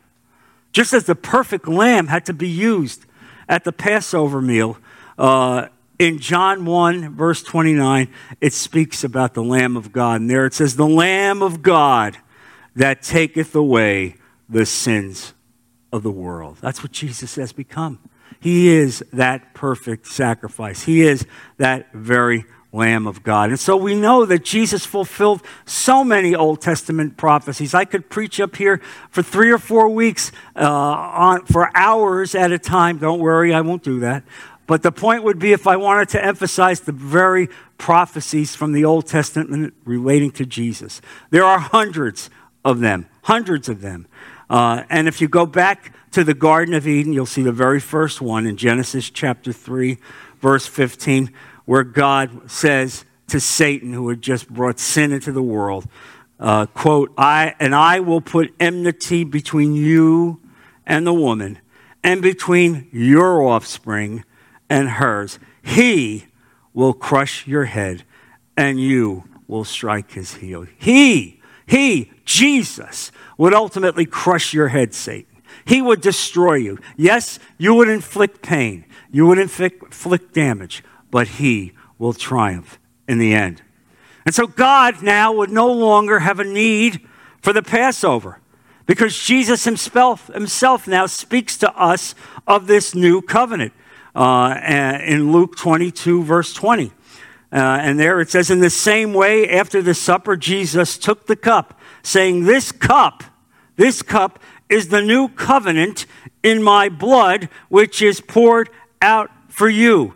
just 0.72 0.94
as 0.94 1.04
the 1.04 1.16
perfect 1.16 1.68
lamb 1.68 2.08
had 2.08 2.26
to 2.28 2.34
be 2.34 2.48
used 2.48 3.06
at 3.50 3.66
the 3.66 3.74
Passover 3.74 4.42
meal, 4.42 4.78
uh, 5.18 5.68
in 6.00 6.20
John 6.20 6.66
1, 6.66 7.16
verse 7.16 7.44
29, 7.44 8.12
it 8.42 8.54
speaks 8.54 9.04
about 9.04 9.34
the 9.34 9.44
Lamb 9.44 9.78
of 9.78 9.92
God. 9.92 10.22
And 10.22 10.30
there 10.30 10.46
it 10.46 10.54
says, 10.54 10.76
The 10.76 10.88
Lamb 10.88 11.42
of 11.42 11.62
God 11.62 12.18
that 12.76 13.02
taketh 13.02 13.56
away 13.56 14.16
the 14.50 14.66
sins 14.66 15.34
of 15.92 16.04
the 16.04 16.12
world. 16.12 16.58
That's 16.62 16.82
what 16.82 16.92
Jesus 16.92 17.36
has 17.36 17.54
become. 17.54 18.00
He 18.40 18.70
is 18.70 19.04
that 19.14 19.54
perfect 19.54 20.08
sacrifice. 20.08 20.84
He 20.84 21.02
is 21.04 21.26
that 21.58 21.94
very 21.94 22.46
Lamb 22.74 23.06
of 23.06 23.22
God. 23.22 23.52
And 23.52 23.60
so 23.60 23.78
we 23.78 23.94
know 23.94 24.26
that 24.26 24.44
Jesus 24.44 24.84
fulfilled 24.84 25.44
so 25.64 26.04
many 26.04 26.34
Old 26.34 26.60
Testament 26.60 27.18
prophecies. 27.18 27.76
I 27.76 27.86
could 27.86 28.10
preach 28.10 28.40
up 28.40 28.56
here 28.56 28.82
for 29.12 29.22
three 29.22 29.52
or 29.52 29.60
four 29.60 29.88
weeks 29.90 30.32
uh, 30.56 30.68
on, 30.68 31.46
for 31.46 31.70
hours 31.78 32.34
at 32.34 32.52
a 32.52 32.58
time. 32.58 32.98
Don't 32.98 33.20
worry, 33.20 33.54
I 33.54 33.62
won't 33.62 33.84
do 33.84 34.00
that. 34.00 34.24
But 34.74 34.82
the 34.82 34.92
point 34.92 35.22
would 35.22 35.38
be 35.38 35.52
if 35.52 35.68
I 35.68 35.76
wanted 35.76 36.10
to 36.10 36.26
emphasize 36.26 36.80
the 36.80 36.92
very 36.92 37.48
prophecies 37.78 38.56
from 38.56 38.72
the 38.72 38.86
Old 38.86 39.06
Testament 39.06 39.76
relating 39.86 40.32
to 40.32 40.48
Jesus. 40.48 41.00
There 41.30 41.44
are 41.44 41.60
hundreds 41.60 42.32
of 42.66 42.80
them, 42.80 43.06
hundreds 43.22 43.70
of 43.70 43.82
them. 43.82 44.08
Uh, 44.50 44.82
and 44.90 45.08
if 45.08 45.22
you 45.22 45.28
go 45.28 45.46
back 45.46 45.94
to 46.14 46.24
the 46.24 46.34
Garden 46.34 46.74
of 46.74 46.88
Eden, 46.88 47.14
you'll 47.14 47.28
see 47.28 47.44
the 47.44 47.52
very 47.52 47.80
first 47.80 48.20
one 48.20 48.48
in 48.48 48.58
Genesis 48.58 49.12
chapter 49.12 49.54
3, 49.54 50.00
verse 50.42 50.66
15, 50.66 51.32
where 51.66 51.84
God 51.84 52.50
says 52.50 53.06
to 53.28 53.40
Satan, 53.40 53.94
who 53.94 54.10
had 54.10 54.24
just 54.24 54.50
brought 54.50 54.80
sin 54.80 55.12
into 55.12 55.32
the 55.32 55.44
world, 55.44 55.88
uh, 56.40 56.66
quote, 56.66 57.14
I, 57.16 57.54
and 57.60 57.76
I 57.76 58.00
will 58.00 58.22
put 58.22 58.56
enmity 58.60 59.24
between 59.24 59.76
you 59.76 60.42
and 60.84 61.06
the 61.06 61.14
woman, 61.14 61.60
and 62.04 62.24
between 62.24 62.90
your 62.92 63.44
offspring 63.44 64.24
and 64.74 64.90
hers. 64.90 65.38
He 65.62 66.26
will 66.74 66.94
crush 66.94 67.46
your 67.46 67.66
head, 67.66 68.04
and 68.58 68.82
you 68.82 69.26
will 69.48 69.64
strike 69.64 70.14
his 70.14 70.34
heel. 70.36 70.66
He, 70.80 71.40
he, 71.68 72.12
Jesus, 72.26 73.12
would 73.38 73.54
ultimately 73.54 74.08
crush 74.08 74.52
your 74.52 74.70
head, 74.70 74.96
Satan. 74.96 75.44
He 75.64 75.80
would 75.80 76.02
destroy 76.02 76.56
you. 76.56 76.80
Yes, 76.98 77.38
you 77.60 77.76
would 77.76 77.88
inflict 77.88 78.42
pain, 78.42 78.86
you 79.12 79.28
would 79.28 79.38
inflict 79.38 80.34
damage, 80.34 80.84
but 81.12 81.28
he 81.28 81.74
will 82.00 82.14
triumph 82.14 82.80
in 83.08 83.20
the 83.20 83.36
end. 83.36 83.62
And 84.26 84.34
so 84.34 84.48
God 84.48 85.04
now 85.04 85.32
would 85.34 85.52
no 85.52 85.72
longer 85.72 86.20
have 86.20 86.40
a 86.40 86.44
need 86.44 87.08
for 87.42 87.54
the 87.54 87.62
Passover 87.62 88.40
because 88.88 89.16
Jesus 89.16 89.66
himself, 89.66 90.34
himself 90.34 90.88
now 90.88 91.06
speaks 91.06 91.58
to 91.58 91.72
us 91.78 92.16
of 92.48 92.66
this 92.66 92.96
new 92.96 93.22
covenant 93.22 93.74
uh, 94.16 94.60
in 95.04 95.32
Luke 95.32 95.56
22, 95.56 96.24
verse 96.24 96.54
20. 96.54 96.92
Uh, 97.52 97.58
and 97.82 98.00
there 98.00 98.20
it 98.20 98.30
says, 98.30 98.50
In 98.50 98.60
the 98.60 98.70
same 98.70 99.14
way, 99.14 99.50
after 99.50 99.82
the 99.82 99.94
supper, 99.94 100.36
Jesus 100.36 100.98
took 100.98 101.28
the 101.28 101.36
cup, 101.36 101.80
saying, 102.02 102.46
This 102.46 102.72
cup, 102.72 103.24
this 103.76 104.02
cup 104.02 104.40
is 104.70 104.88
the 104.88 105.02
new 105.02 105.28
covenant 105.28 106.06
in 106.42 106.64
my 106.64 106.90
blood, 106.90 107.50
which 107.70 108.02
is 108.02 108.22
poured 108.22 108.70
out 109.02 109.30
for 109.50 109.70
you. 109.70 110.16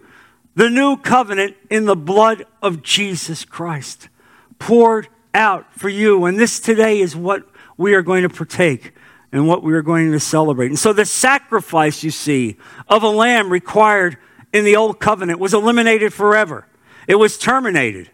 The 0.56 0.70
new 0.70 0.98
covenant 0.98 1.56
in 1.70 1.86
the 1.86 1.96
blood 1.96 2.46
of 2.64 2.82
Jesus 2.82 3.46
Christ, 3.46 4.10
poured 4.58 5.08
out 5.34 5.72
for 5.78 5.90
you. 5.90 6.26
And 6.26 6.40
this 6.40 6.60
today 6.60 7.00
is 7.00 7.16
what 7.16 7.48
we 7.78 7.94
are 7.94 8.02
going 8.02 8.24
to 8.24 8.30
partake 8.30 8.94
and 9.38 9.48
what 9.48 9.62
we 9.62 9.74
are 9.74 9.84
going 9.84 10.12
to 10.12 10.20
celebrate. 10.20 10.68
And 10.68 10.80
so 10.80 10.94
the 10.94 11.06
sacrifice, 11.06 12.04
you 12.04 12.10
see, 12.10 12.58
of 12.88 13.04
a 13.04 13.08
lamb 13.08 13.52
required 13.52 14.18
in 14.52 14.66
the 14.66 14.76
old 14.76 15.00
covenant 15.00 15.40
was 15.40 15.54
eliminated 15.54 16.12
forever, 16.12 16.68
it 17.08 17.16
was 17.16 17.38
terminated. 17.38 18.10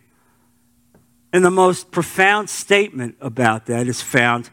And 1.32 1.44
the 1.44 1.50
most 1.50 1.90
profound 1.90 2.50
statement 2.50 3.16
about 3.20 3.66
that 3.66 3.88
is 3.88 4.04
found 4.04 4.52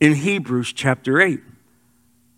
in 0.00 0.14
Hebrews 0.14 0.72
chapter 0.72 1.20
8, 1.20 1.40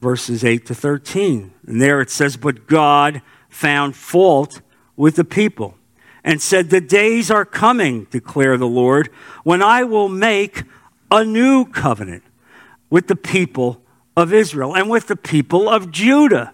verses 0.00 0.42
8 0.42 0.66
to 0.66 0.74
13. 0.74 1.52
And 1.68 1.80
there 1.80 2.00
it 2.00 2.10
says, 2.10 2.36
But 2.36 2.66
God 2.66 3.22
found 3.48 3.94
fault 3.94 4.60
with 4.96 5.14
the 5.14 5.24
people 5.24 5.76
and 6.24 6.42
said, 6.42 6.70
The 6.70 6.80
days 6.80 7.30
are 7.30 7.44
coming, 7.44 8.08
declare 8.10 8.56
the 8.56 8.66
Lord, 8.66 9.08
when 9.44 9.62
I 9.62 9.84
will 9.84 10.08
make 10.08 10.64
a 11.12 11.24
new 11.24 11.64
covenant 11.64 12.24
with 12.90 13.06
the 13.06 13.16
people 13.16 13.80
of 14.16 14.32
Israel 14.34 14.76
and 14.76 14.90
with 14.90 15.06
the 15.06 15.16
people 15.16 15.68
of 15.68 15.90
Judah. 15.90 16.52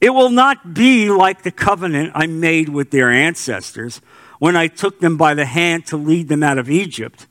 It 0.00 0.10
will 0.10 0.30
not 0.30 0.74
be 0.74 1.08
like 1.08 1.42
the 1.42 1.50
covenant 1.50 2.12
I 2.14 2.26
made 2.26 2.68
with 2.68 2.90
their 2.90 3.10
ancestors 3.10 4.00
when 4.38 4.56
I 4.56 4.68
took 4.68 5.00
them 5.00 5.16
by 5.16 5.34
the 5.34 5.46
hand 5.46 5.86
to 5.86 5.96
lead 5.96 6.28
them 6.28 6.42
out 6.42 6.58
of 6.58 6.70
Egypt, 6.70 7.26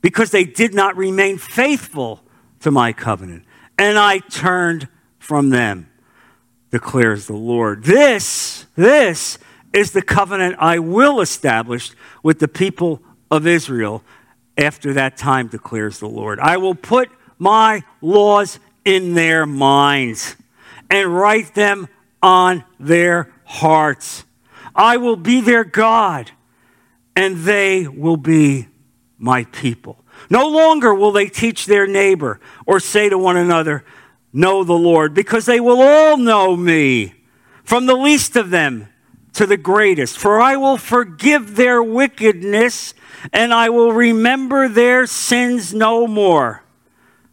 because 0.00 0.30
they 0.30 0.44
did 0.44 0.72
not 0.72 0.96
remain 0.96 1.36
faithful 1.36 2.22
to 2.60 2.70
my 2.70 2.92
covenant, 2.92 3.44
and 3.78 3.98
I 3.98 4.18
turned 4.18 4.88
from 5.18 5.50
them, 5.50 5.90
declares 6.70 7.26
the 7.26 7.34
Lord. 7.34 7.84
This, 7.84 8.64
this 8.76 9.38
is 9.74 9.92
the 9.92 10.00
covenant 10.00 10.56
I 10.58 10.78
will 10.78 11.20
establish 11.20 11.90
with 12.22 12.38
the 12.38 12.48
people 12.48 13.02
of 13.30 13.46
Israel 13.46 14.02
after 14.56 14.94
that 14.94 15.18
time, 15.18 15.48
declares 15.48 15.98
the 15.98 16.08
Lord. 16.08 16.40
I 16.40 16.56
will 16.56 16.74
put 16.74 17.10
my 17.38 17.82
laws 18.00 18.58
in 18.84 19.14
their 19.14 19.46
minds 19.46 20.36
and 20.90 21.14
write 21.14 21.54
them 21.54 21.88
on 22.22 22.64
their 22.80 23.32
hearts. 23.44 24.24
I 24.74 24.96
will 24.96 25.16
be 25.16 25.40
their 25.40 25.64
God, 25.64 26.30
and 27.16 27.38
they 27.38 27.86
will 27.86 28.16
be 28.16 28.68
my 29.18 29.44
people. 29.44 30.04
No 30.30 30.48
longer 30.48 30.94
will 30.94 31.12
they 31.12 31.28
teach 31.28 31.66
their 31.66 31.86
neighbor 31.86 32.40
or 32.66 32.80
say 32.80 33.08
to 33.08 33.18
one 33.18 33.36
another, 33.36 33.84
Know 34.32 34.62
the 34.62 34.74
Lord, 34.74 35.14
because 35.14 35.46
they 35.46 35.58
will 35.58 35.80
all 35.80 36.16
know 36.16 36.54
me, 36.54 37.14
from 37.64 37.86
the 37.86 37.96
least 37.96 38.36
of 38.36 38.50
them 38.50 38.88
to 39.32 39.46
the 39.46 39.56
greatest. 39.56 40.18
For 40.18 40.40
I 40.40 40.56
will 40.56 40.76
forgive 40.76 41.56
their 41.56 41.82
wickedness, 41.82 42.94
and 43.32 43.54
I 43.54 43.70
will 43.70 43.92
remember 43.92 44.68
their 44.68 45.06
sins 45.06 45.72
no 45.72 46.06
more. 46.06 46.62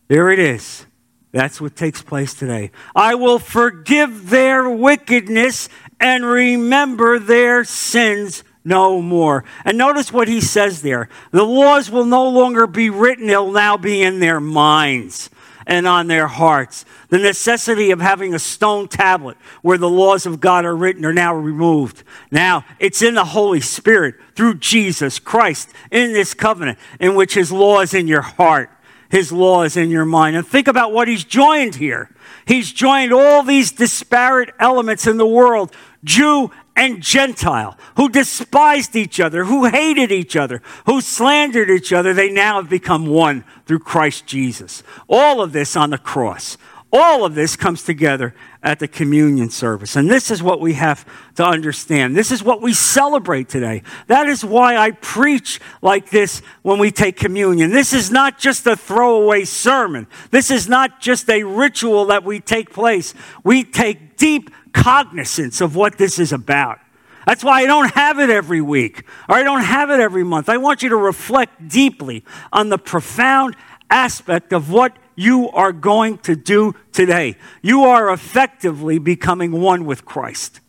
There 0.07 0.29
it 0.29 0.39
is. 0.39 0.85
That's 1.31 1.59
what 1.59 1.75
takes 1.75 2.01
place 2.01 2.33
today. 2.33 2.71
I 2.95 3.15
will 3.15 3.39
forgive 3.39 4.29
their 4.29 4.69
wickedness 4.69 5.67
and 6.00 6.25
remember 6.25 7.19
their 7.19 7.63
sins 7.65 8.43
no 8.63 9.01
more. 9.01 9.43
And 9.63 9.77
notice 9.77 10.13
what 10.13 10.27
he 10.27 10.41
says 10.41 10.81
there. 10.81 11.09
The 11.31 11.43
laws 11.43 11.91
will 11.91 12.05
no 12.05 12.29
longer 12.29 12.67
be 12.67 12.89
written, 12.89 13.27
they'll 13.27 13.51
now 13.51 13.77
be 13.77 14.01
in 14.01 14.19
their 14.19 14.39
minds 14.39 15.29
and 15.67 15.88
on 15.88 16.07
their 16.07 16.27
hearts. 16.27 16.85
The 17.09 17.17
necessity 17.17 17.91
of 17.91 18.00
having 18.00 18.33
a 18.33 18.39
stone 18.39 18.88
tablet 18.88 19.35
where 19.62 19.77
the 19.77 19.89
laws 19.89 20.25
of 20.25 20.39
God 20.39 20.63
are 20.63 20.75
written 20.75 21.05
are 21.05 21.13
now 21.13 21.35
removed. 21.35 22.03
Now, 22.31 22.63
it's 22.79 23.01
in 23.01 23.15
the 23.15 23.25
Holy 23.25 23.62
Spirit 23.62 24.15
through 24.35 24.55
Jesus 24.55 25.19
Christ 25.19 25.69
in 25.91 26.13
this 26.13 26.33
covenant 26.33 26.79
in 27.00 27.15
which 27.15 27.33
his 27.33 27.51
law 27.51 27.81
is 27.81 27.93
in 27.93 28.07
your 28.07 28.21
heart 28.21 28.69
his 29.09 29.31
laws 29.31 29.77
in 29.77 29.89
your 29.89 30.05
mind. 30.05 30.35
And 30.35 30.45
think 30.45 30.67
about 30.67 30.91
what 30.91 31.07
he's 31.07 31.24
joined 31.24 31.75
here. 31.75 32.09
He's 32.45 32.71
joined 32.71 33.13
all 33.13 33.43
these 33.43 33.71
disparate 33.71 34.53
elements 34.59 35.07
in 35.07 35.17
the 35.17 35.27
world 35.27 35.74
Jew 36.03 36.51
and 36.75 37.01
Gentile, 37.01 37.77
who 37.95 38.09
despised 38.09 38.95
each 38.95 39.19
other, 39.19 39.45
who 39.45 39.65
hated 39.65 40.12
each 40.12 40.35
other, 40.35 40.62
who 40.85 41.01
slandered 41.01 41.69
each 41.69 41.93
other. 41.93 42.13
They 42.13 42.29
now 42.29 42.62
have 42.62 42.69
become 42.69 43.07
one 43.07 43.43
through 43.65 43.79
Christ 43.79 44.27
Jesus. 44.27 44.83
All 45.07 45.41
of 45.41 45.51
this 45.51 45.75
on 45.75 45.89
the 45.89 45.97
cross. 45.97 46.57
All 46.97 47.25
of 47.25 47.35
this 47.35 47.57
comes 47.57 47.83
together 47.83 48.33
at 48.63 48.79
the 48.79 48.87
communion 48.87 49.49
service. 49.49 49.97
And 49.97 50.09
this 50.09 50.31
is 50.31 50.41
what 50.41 50.61
we 50.61 50.75
have 50.75 51.05
to 51.35 51.43
understand. 51.43 52.15
This 52.15 52.31
is 52.31 52.41
what 52.41 52.61
we 52.61 52.71
celebrate 52.71 53.49
today. 53.49 53.83
That 54.07 54.29
is 54.29 54.45
why 54.45 54.77
I 54.77 54.91
preach 54.91 55.59
like 55.81 56.09
this 56.09 56.41
when 56.61 56.79
we 56.79 56.91
take 56.91 57.17
communion. 57.17 57.71
This 57.71 57.91
is 57.91 58.11
not 58.11 58.39
just 58.39 58.65
a 58.65 58.77
throwaway 58.77 59.43
sermon. 59.43 60.07
This 60.31 60.49
is 60.49 60.69
not 60.69 61.01
just 61.01 61.29
a 61.29 61.43
ritual 61.43 62.05
that 62.05 62.23
we 62.23 62.39
take 62.39 62.71
place. 62.71 63.13
We 63.43 63.65
take 63.65 64.15
deep 64.15 64.49
cognizance 64.71 65.59
of 65.59 65.75
what 65.75 65.97
this 65.97 66.17
is 66.17 66.31
about. 66.31 66.79
That's 67.27 67.43
why 67.43 67.63
I 67.63 67.65
don't 67.65 67.93
have 67.93 68.19
it 68.19 68.29
every 68.29 68.61
week 68.61 69.03
or 69.27 69.35
I 69.35 69.43
don't 69.43 69.63
have 69.63 69.89
it 69.89 69.99
every 69.99 70.23
month. 70.23 70.47
I 70.47 70.55
want 70.55 70.81
you 70.81 70.87
to 70.87 70.95
reflect 70.95 71.67
deeply 71.67 72.23
on 72.53 72.69
the 72.69 72.77
profound 72.77 73.57
aspect 73.89 74.53
of 74.53 74.71
what 74.71 74.95
you 75.15 75.50
are 75.51 75.72
going 75.72 76.17
to 76.19 76.36
do 76.36 76.75
today. 76.91 77.38
You 77.62 77.84
are 77.86 78.12
effectively 78.12 79.00
becoming 79.00 79.62
one 79.62 79.86
with 79.86 80.05
Christ. 80.05 80.60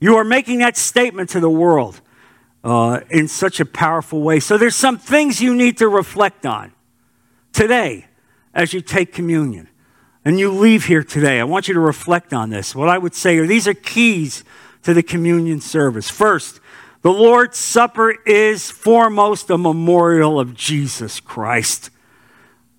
You 0.00 0.16
are 0.16 0.24
making 0.24 0.58
that 0.58 0.76
statement 0.76 1.30
to 1.30 1.40
the 1.40 1.50
world 1.50 2.00
uh, 2.62 3.00
in 3.10 3.28
such 3.28 3.60
a 3.60 3.64
powerful 3.64 4.20
way. 4.20 4.40
So 4.40 4.58
there's 4.58 4.76
some 4.76 4.98
things 4.98 5.40
you 5.40 5.54
need 5.54 5.78
to 5.78 5.88
reflect 5.88 6.46
on 6.46 6.72
today 7.52 8.06
as 8.54 8.72
you 8.72 8.80
take 8.80 9.12
communion. 9.12 9.68
And 10.24 10.38
you 10.38 10.52
leave 10.52 10.84
here 10.84 11.02
today. 11.02 11.40
I 11.40 11.44
want 11.44 11.68
you 11.68 11.74
to 11.74 11.80
reflect 11.80 12.34
on 12.34 12.50
this. 12.50 12.74
What 12.74 12.88
I 12.88 12.98
would 12.98 13.14
say 13.14 13.38
are 13.38 13.46
these 13.46 13.66
are 13.66 13.74
keys 13.74 14.44
to 14.82 14.92
the 14.92 15.02
communion 15.02 15.60
service. 15.60 16.10
First, 16.10 16.60
the 17.02 17.12
Lord's 17.12 17.56
Supper 17.56 18.10
is 18.26 18.70
foremost 18.70 19.48
a 19.50 19.56
memorial 19.56 20.38
of 20.38 20.54
Jesus 20.54 21.20
Christ. 21.20 21.90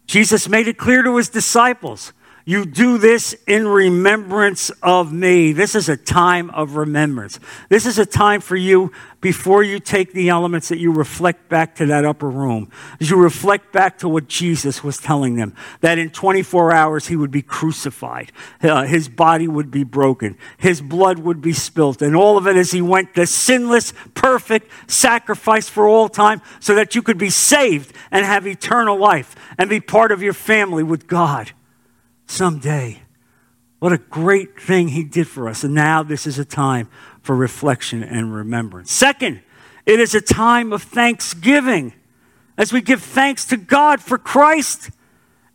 Jesus 0.09 0.49
made 0.49 0.67
it 0.67 0.79
clear 0.79 1.03
to 1.03 1.17
his 1.17 1.29
disciples 1.29 2.13
you 2.49 2.65
do 2.65 2.97
this 2.97 3.35
in 3.45 3.67
remembrance 3.67 4.71
of 4.81 5.13
me. 5.13 5.51
This 5.51 5.75
is 5.75 5.87
a 5.87 5.95
time 5.95 6.49
of 6.49 6.77
remembrance. 6.77 7.39
This 7.69 7.85
is 7.85 7.99
a 7.99 8.07
time 8.07 8.41
for 8.41 8.55
you 8.55 8.91
before 9.21 9.61
you 9.61 9.79
take 9.79 10.13
the 10.13 10.29
elements 10.29 10.69
that 10.69 10.79
you 10.79 10.91
reflect 10.91 11.47
back 11.47 11.75
to 11.75 11.85
that 11.85 12.05
upper 12.05 12.27
room. 12.27 12.71
As 12.99 13.11
you 13.11 13.17
reflect 13.17 13.71
back 13.71 13.99
to 13.99 14.09
what 14.09 14.27
Jesus 14.27 14.83
was 14.83 14.97
telling 14.97 15.35
them, 15.35 15.53
that 15.81 15.99
in 15.99 16.09
24 16.09 16.73
hours 16.73 17.05
he 17.05 17.15
would 17.15 17.29
be 17.29 17.43
crucified, 17.43 18.31
uh, 18.63 18.81
his 18.85 19.09
body 19.09 19.47
would 19.47 19.69
be 19.69 19.83
broken, 19.83 20.35
his 20.57 20.81
blood 20.81 21.19
would 21.19 21.43
be 21.43 21.53
spilt, 21.53 22.01
and 22.01 22.15
all 22.15 22.35
of 22.35 22.47
it 22.47 22.55
as 22.55 22.71
he 22.71 22.81
went 22.81 23.13
the 23.13 23.27
sinless, 23.27 23.93
perfect 24.15 24.71
sacrifice 24.89 25.69
for 25.69 25.87
all 25.87 26.09
time 26.09 26.41
so 26.59 26.73
that 26.73 26.95
you 26.95 27.03
could 27.03 27.19
be 27.19 27.29
saved 27.29 27.93
and 28.09 28.25
have 28.25 28.47
eternal 28.47 28.97
life 28.97 29.35
and 29.59 29.69
be 29.69 29.79
part 29.79 30.11
of 30.11 30.23
your 30.23 30.33
family 30.33 30.81
with 30.81 31.05
God 31.05 31.51
someday. 32.29 33.01
What 33.79 33.93
a 33.93 33.97
great 33.97 34.59
thing 34.59 34.89
he 34.89 35.03
did 35.03 35.27
for 35.27 35.47
us. 35.47 35.63
And 35.63 35.73
now 35.73 36.03
this 36.03 36.27
is 36.27 36.37
a 36.37 36.45
time 36.45 36.89
for 37.21 37.35
reflection 37.35 38.03
and 38.03 38.33
remembrance. 38.33 38.91
Second, 38.91 39.41
it 39.85 39.99
is 39.99 40.13
a 40.13 40.21
time 40.21 40.73
of 40.73 40.83
thanksgiving 40.83 41.93
as 42.57 42.73
we 42.73 42.81
give 42.81 43.01
thanks 43.01 43.45
to 43.45 43.57
God 43.57 44.01
for 44.01 44.17
Christ. 44.17 44.91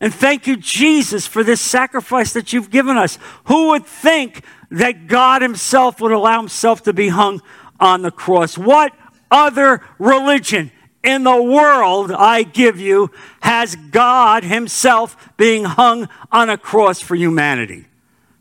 And 0.01 0.13
thank 0.13 0.47
you, 0.47 0.57
Jesus, 0.57 1.27
for 1.27 1.43
this 1.43 1.61
sacrifice 1.61 2.33
that 2.33 2.51
you've 2.51 2.71
given 2.71 2.97
us. 2.97 3.17
Who 3.45 3.69
would 3.69 3.85
think 3.85 4.43
that 4.71 5.07
God 5.07 5.41
Himself 5.41 6.01
would 6.01 6.11
allow 6.11 6.39
Himself 6.39 6.83
to 6.83 6.93
be 6.93 7.09
hung 7.09 7.41
on 7.79 8.01
the 8.01 8.11
cross? 8.11 8.57
What 8.57 8.91
other 9.31 9.81
religion 9.99 10.71
in 11.05 11.23
the 11.23 11.41
world 11.41 12.11
I 12.11 12.43
give 12.43 12.79
you 12.79 13.11
has 13.41 13.75
God 13.75 14.43
Himself 14.43 15.29
being 15.37 15.63
hung 15.63 16.09
on 16.31 16.49
a 16.49 16.57
cross 16.57 16.99
for 16.99 17.15
humanity. 17.15 17.85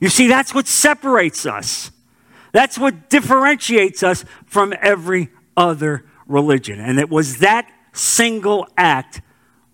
You 0.01 0.09
see, 0.09 0.27
that's 0.27 0.55
what 0.55 0.67
separates 0.67 1.47
us. 1.47 1.91
That's 2.53 2.79
what 2.79 3.11
differentiates 3.11 4.03
us 4.03 4.25
from 4.47 4.75
every 4.81 5.31
other 5.57 6.05
religion. 6.27 6.81
And 6.81 6.99
it 6.99 7.11
was 7.11 7.38
that 7.38 7.71
single 7.93 8.67
act 8.77 9.21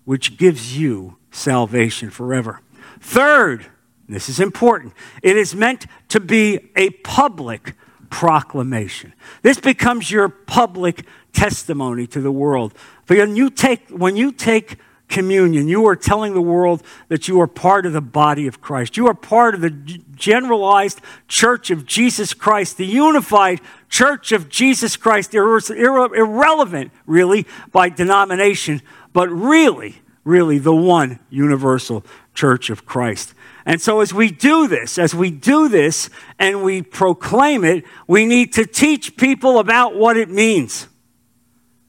which 0.05 0.37
gives 0.37 0.77
you 0.77 1.17
salvation 1.31 2.09
forever. 2.09 2.61
Third, 2.99 3.65
this 4.07 4.29
is 4.29 4.39
important, 4.39 4.93
it 5.23 5.37
is 5.37 5.55
meant 5.55 5.85
to 6.09 6.19
be 6.19 6.71
a 6.75 6.89
public 6.89 7.75
proclamation. 8.11 9.13
This 9.41 9.59
becomes 9.59 10.11
your 10.11 10.29
public 10.29 11.05
testimony 11.33 12.05
to 12.07 12.21
the 12.21 12.31
world. 12.31 12.75
When 13.07 13.35
you 13.35 13.49
take, 13.49 13.89
when 13.89 14.15
you 14.15 14.31
take 14.31 14.77
communion, 15.07 15.67
you 15.67 15.87
are 15.87 15.95
telling 15.95 16.33
the 16.33 16.41
world 16.41 16.83
that 17.07 17.27
you 17.27 17.41
are 17.41 17.47
part 17.47 17.85
of 17.85 17.93
the 17.93 18.01
body 18.01 18.47
of 18.47 18.61
Christ. 18.61 18.95
You 18.95 19.07
are 19.07 19.13
part 19.13 19.55
of 19.55 19.61
the 19.61 19.69
generalized 19.69 21.01
church 21.27 21.71
of 21.71 21.85
Jesus 21.85 22.33
Christ, 22.33 22.77
the 22.77 22.85
unified 22.85 23.59
church 23.89 24.31
of 24.31 24.47
Jesus 24.47 24.95
Christ, 24.95 25.33
irrelevant 25.33 26.91
really 27.05 27.47
by 27.71 27.89
denomination, 27.89 28.81
but 29.11 29.29
really, 29.29 30.01
really 30.23 30.59
the 30.59 30.75
one 30.75 31.19
universal 31.29 32.05
church 32.33 32.69
of 32.69 32.85
Christ. 32.85 33.33
And 33.65 33.81
so, 33.81 33.99
as 33.99 34.13
we 34.13 34.31
do 34.31 34.67
this, 34.67 34.97
as 34.97 35.13
we 35.13 35.29
do 35.29 35.69
this 35.69 36.09
and 36.39 36.63
we 36.63 36.81
proclaim 36.81 37.63
it, 37.63 37.83
we 38.07 38.25
need 38.25 38.53
to 38.53 38.65
teach 38.65 39.15
people 39.17 39.59
about 39.59 39.95
what 39.95 40.17
it 40.17 40.29
means. 40.29 40.87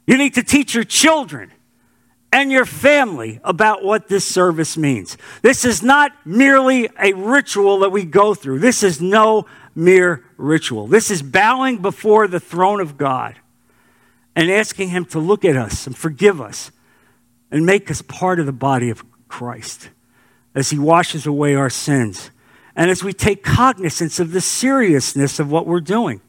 You 0.06 0.18
need 0.18 0.34
to 0.34 0.42
teach 0.42 0.74
your 0.74 0.84
children 0.84 1.52
and 2.32 2.50
your 2.50 2.64
family 2.64 3.40
about 3.44 3.82
what 3.82 4.08
this 4.08 4.26
service 4.26 4.76
means. 4.76 5.16
This 5.42 5.64
is 5.64 5.82
not 5.82 6.12
merely 6.24 6.88
a 6.98 7.12
ritual 7.12 7.80
that 7.80 7.90
we 7.90 8.04
go 8.04 8.34
through, 8.34 8.58
this 8.58 8.82
is 8.82 9.00
no 9.00 9.46
mere 9.74 10.24
ritual. 10.36 10.86
This 10.86 11.10
is 11.10 11.22
bowing 11.22 11.78
before 11.78 12.28
the 12.28 12.40
throne 12.40 12.80
of 12.80 12.98
God 12.98 13.36
and 14.36 14.50
asking 14.50 14.90
Him 14.90 15.06
to 15.06 15.18
look 15.18 15.44
at 15.44 15.56
us 15.56 15.86
and 15.86 15.96
forgive 15.96 16.40
us 16.40 16.70
and 17.50 17.64
make 17.64 17.90
us 17.90 18.02
part 18.02 18.38
of 18.38 18.44
the 18.44 18.52
body 18.52 18.90
of 18.90 19.02
Christ 19.28 19.88
as 20.54 20.70
He 20.70 20.78
washes 20.78 21.26
away 21.26 21.54
our 21.54 21.70
sins 21.70 22.30
and 22.74 22.90
as 22.90 23.04
we 23.04 23.12
take 23.12 23.42
cognizance 23.42 24.18
of 24.18 24.32
the 24.32 24.40
seriousness 24.40 25.38
of 25.38 25.50
what 25.50 25.66
we're 25.66 25.80
doing 25.80 26.20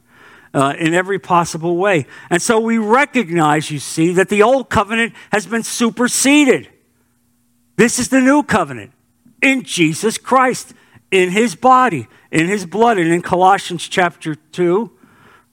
uh, 0.54 0.74
in 0.78 0.94
every 0.94 1.20
possible 1.20 1.78
way. 1.78 2.06
And 2.30 2.42
so 2.42 2.60
we 2.60 2.78
recognize, 2.78 3.72
you 3.72 3.80
see, 3.80 4.14
that 4.14 4.30
the 4.30 4.44
old 4.44 4.70
covenant 4.70 5.14
has 5.32 5.46
been 5.46 5.64
superseded. 5.64 6.70
This 7.76 7.98
is 7.98 8.10
the 8.10 8.20
new 8.20 8.44
covenant 8.44 8.92
in 9.42 9.64
Jesus 9.64 10.18
Christ, 10.18 10.74
in 11.12 11.32
his 11.32 11.56
body, 11.56 12.08
in 12.32 12.48
his 12.48 12.66
blood. 12.66 12.98
And 12.98 13.12
in 13.12 13.22
Colossians 13.22 13.88
chapter 13.88 14.36
2, 14.36 14.92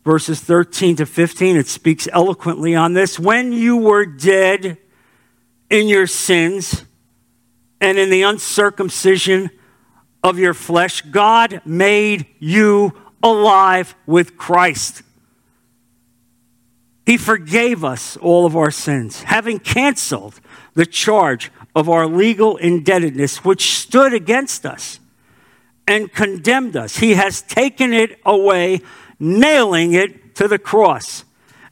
verses 0.05 0.41
13 0.41 0.97
to 0.97 1.07
15, 1.07 1.57
it 1.57 1.67
speaks 1.67 2.09
eloquently 2.13 2.75
on 2.75 2.95
this. 2.95 3.19
When 3.19 3.53
you 3.53 3.77
were 3.77 4.05
dead 4.05 4.77
in 5.71 5.89
your 5.89 6.07
sins 6.07 6.85
and 7.81 7.99
in 7.99 8.11
the 8.11 8.23
uncircumcision 8.23 9.51
of 10.23 10.39
your 10.39 10.55
flesh, 10.55 11.03
God 11.03 11.63
made 11.65 12.27
you 12.39 12.93
alive 13.23 13.95
with 14.07 14.37
Christ. 14.37 15.03
He 17.07 17.17
forgave 17.17 17.85
us 17.85 18.17
all 18.19 18.47
of 18.47 18.57
our 18.57 18.71
sins, 18.71 19.23
having 19.23 19.59
canceled 19.59 20.41
the 20.75 20.87
charge 20.87 21.51
of 21.75 21.89
our 21.89 22.07
legal 22.07 22.57
indebtedness 22.57 23.45
which 23.45 23.73
stood 23.73 24.13
against 24.13 24.67
us 24.67 25.01
and 25.89 26.13
condemned 26.13 26.77
us. 26.77 26.99
He 26.99 27.15
has 27.15 27.43
taken 27.43 27.93
it 27.93 28.21
away, 28.25 28.83
nailing 29.19 29.95
it 29.95 30.35
to 30.37 30.47
the 30.47 30.59
cross. 30.59 31.25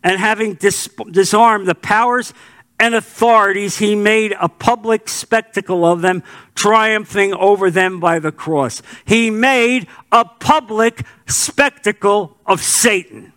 And 0.03 0.18
having 0.18 0.55
dis- 0.55 0.88
disarmed 1.11 1.66
the 1.66 1.75
powers 1.75 2.33
and 2.81 2.95
authorities, 2.95 3.79
he 3.79 3.95
made 3.95 4.35
a 4.41 4.49
public 4.49 5.09
spectacle 5.09 5.85
of 5.85 6.01
them, 6.01 6.23
triumphing 6.55 7.35
over 7.35 7.71
them 7.71 7.99
by 7.99 8.19
the 8.19 8.31
cross. 8.31 8.83
He 9.05 9.31
made 9.31 9.88
a 10.12 10.25
public 10.25 11.05
spectacle 11.27 12.37
of 12.47 12.62
Satan, 12.62 13.33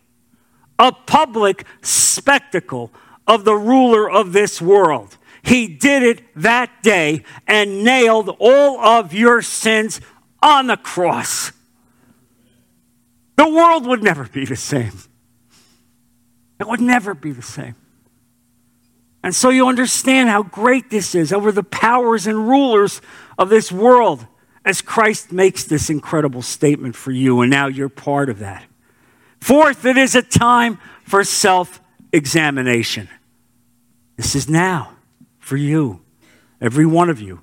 a 0.78 0.92
public 0.92 1.66
spectacle 1.82 2.92
of 3.26 3.44
the 3.44 3.56
ruler 3.56 4.10
of 4.10 4.34
this 4.34 4.62
world. 4.62 5.18
He 5.44 5.68
did 5.68 6.04
it 6.04 6.22
that 6.36 6.84
day 6.84 7.24
and 7.48 7.84
nailed 7.84 8.36
all 8.40 8.80
of 8.80 9.12
your 9.14 9.42
sins 9.42 10.02
on 10.42 10.68
the 10.68 10.78
cross. 10.78 11.52
The 13.38 13.50
world 13.50 13.88
would 13.88 14.04
never 14.04 14.26
be 14.28 14.46
the 14.46 14.56
same. 14.56 14.92
It 16.60 16.68
would 16.68 16.82
never 16.82 17.16
be 17.16 17.32
the 17.32 17.42
same. 17.42 17.76
And 19.24 19.36
so 19.36 19.50
you 19.50 19.68
understand 19.68 20.30
how 20.30 20.44
great 20.44 20.90
this 20.90 21.14
is 21.14 21.32
over 21.32 21.52
the 21.52 21.64
powers 21.64 22.26
and 22.26 22.48
rulers 22.48 23.02
of 23.38 23.50
this 23.50 23.72
world 23.72 24.26
as 24.66 24.82
Christ 24.82 25.32
makes 25.32 25.64
this 25.64 25.90
incredible 25.90 26.42
statement 26.42 26.96
for 26.96 27.12
you, 27.12 27.42
and 27.42 27.50
now 27.50 27.68
you're 27.68 27.90
part 27.90 28.30
of 28.30 28.40
that. 28.40 28.64
Fourth, 29.40 29.86
it 29.86 29.98
is 29.98 30.16
a 30.16 30.22
time 30.22 30.80
for 31.04 31.24
self 31.24 31.82
examination. 32.12 33.10
This 34.18 34.36
is 34.36 34.48
now 34.48 34.94
for 35.40 35.58
you, 35.58 36.02
every 36.60 36.86
one 36.86 37.10
of 37.10 37.20
you, 37.20 37.42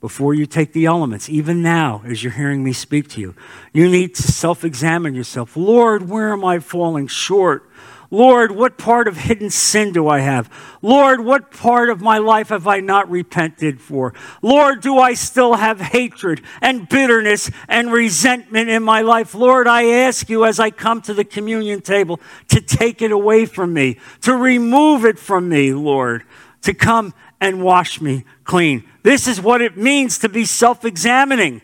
before 0.00 0.34
you 0.34 0.44
take 0.44 0.72
the 0.72 0.86
elements, 0.86 1.28
even 1.28 1.62
now 1.62 2.02
as 2.04 2.22
you're 2.22 2.32
hearing 2.32 2.64
me 2.64 2.72
speak 2.72 3.08
to 3.10 3.20
you. 3.20 3.34
You 3.72 3.88
need 3.88 4.14
to 4.16 4.22
self 4.22 4.64
examine 4.64 5.14
yourself. 5.14 5.56
Lord, 5.56 6.08
where 6.08 6.32
am 6.32 6.44
I 6.44 6.58
falling 6.58 7.06
short? 7.06 7.70
Lord, 8.10 8.52
what 8.52 8.78
part 8.78 9.08
of 9.08 9.16
hidden 9.16 9.50
sin 9.50 9.92
do 9.92 10.08
I 10.08 10.20
have? 10.20 10.50
Lord, 10.80 11.24
what 11.24 11.50
part 11.50 11.90
of 11.90 12.00
my 12.00 12.18
life 12.18 12.50
have 12.50 12.66
I 12.66 12.80
not 12.80 13.10
repented 13.10 13.80
for? 13.80 14.14
Lord, 14.42 14.80
do 14.80 14.98
I 14.98 15.14
still 15.14 15.54
have 15.54 15.80
hatred 15.80 16.42
and 16.60 16.88
bitterness 16.88 17.50
and 17.68 17.92
resentment 17.92 18.68
in 18.68 18.82
my 18.82 19.02
life? 19.02 19.34
Lord, 19.34 19.66
I 19.66 19.84
ask 19.86 20.28
you 20.28 20.44
as 20.44 20.60
I 20.60 20.70
come 20.70 21.02
to 21.02 21.14
the 21.14 21.24
communion 21.24 21.80
table 21.80 22.20
to 22.48 22.60
take 22.60 23.02
it 23.02 23.10
away 23.10 23.44
from 23.46 23.72
me, 23.72 23.98
to 24.22 24.36
remove 24.36 25.04
it 25.04 25.18
from 25.18 25.48
me, 25.48 25.72
Lord, 25.72 26.24
to 26.62 26.74
come 26.74 27.12
and 27.40 27.62
wash 27.62 28.00
me 28.00 28.24
clean. 28.44 28.88
This 29.02 29.26
is 29.26 29.40
what 29.40 29.60
it 29.60 29.76
means 29.76 30.18
to 30.20 30.28
be 30.28 30.44
self 30.44 30.84
examining. 30.84 31.62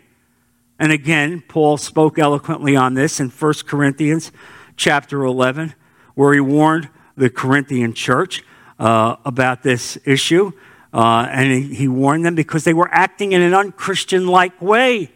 And 0.79 0.91
again, 0.91 1.43
Paul 1.47 1.77
spoke 1.77 2.19
eloquently 2.19 2.75
on 2.75 2.95
this 2.95 3.21
in 3.21 3.31
1 3.31 3.55
Corinthians 3.67 4.33
chapter 4.77 5.23
11 5.23 5.75
where 6.15 6.33
he 6.33 6.41
warned 6.41 6.89
the 7.17 7.31
Corinthian 7.31 7.95
church 7.95 8.43
uh, 8.79 9.17
about 9.25 9.63
this 9.63 9.99
issue. 10.05 10.53
Uh, 10.93 11.27
and 11.31 11.51
he, 11.51 11.75
he 11.75 11.89
warned 11.89 12.25
them 12.25 12.35
because 12.35 12.65
they 12.65 12.75
were 12.75 12.89
acting 12.93 13.33
in 13.33 13.41
an 13.41 13.55
unchristian 13.55 14.27
like 14.27 14.61
way. 14.61 15.11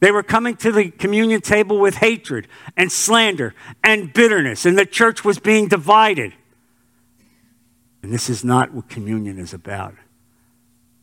They 0.00 0.12
were 0.12 0.22
coming 0.22 0.56
to 0.56 0.72
the 0.72 0.90
communion 0.90 1.40
table 1.40 1.78
with 1.78 1.96
hatred 1.96 2.48
and 2.76 2.90
slander 2.90 3.54
and 3.84 4.12
bitterness, 4.12 4.64
and 4.64 4.78
the 4.78 4.86
church 4.86 5.24
was 5.24 5.38
being 5.38 5.68
divided. 5.68 6.32
And 8.02 8.12
this 8.12 8.30
is 8.30 8.42
not 8.42 8.72
what 8.72 8.88
communion 8.88 9.38
is 9.38 9.52
about. 9.52 9.94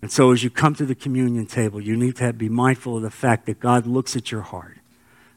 And 0.02 0.12
so, 0.12 0.32
as 0.32 0.44
you 0.44 0.50
come 0.50 0.74
to 0.76 0.86
the 0.86 0.96
communion 0.96 1.46
table, 1.46 1.80
you 1.82 1.96
need 1.96 2.16
to 2.18 2.34
be 2.34 2.50
mindful 2.50 2.98
of 2.98 3.04
the 3.04 3.12
fact 3.12 3.46
that 3.48 3.60
God 3.60 3.86
looks 3.86 4.16
at 4.16 4.32
your 4.32 4.42
heart, 4.42 4.78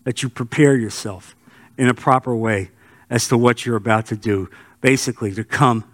that 0.05 0.23
you 0.23 0.29
prepare 0.29 0.77
yourself 0.77 1.35
in 1.77 1.89
a 1.89 1.95
proper 1.95 2.35
way 2.35 2.71
as 3.11 3.29
to 3.29 3.37
what 3.37 3.67
you're 3.67 3.77
about 3.77 4.07
to 4.07 4.17
do. 4.17 4.49
Basically, 4.81 5.35
to 5.35 5.45
come 5.45 5.85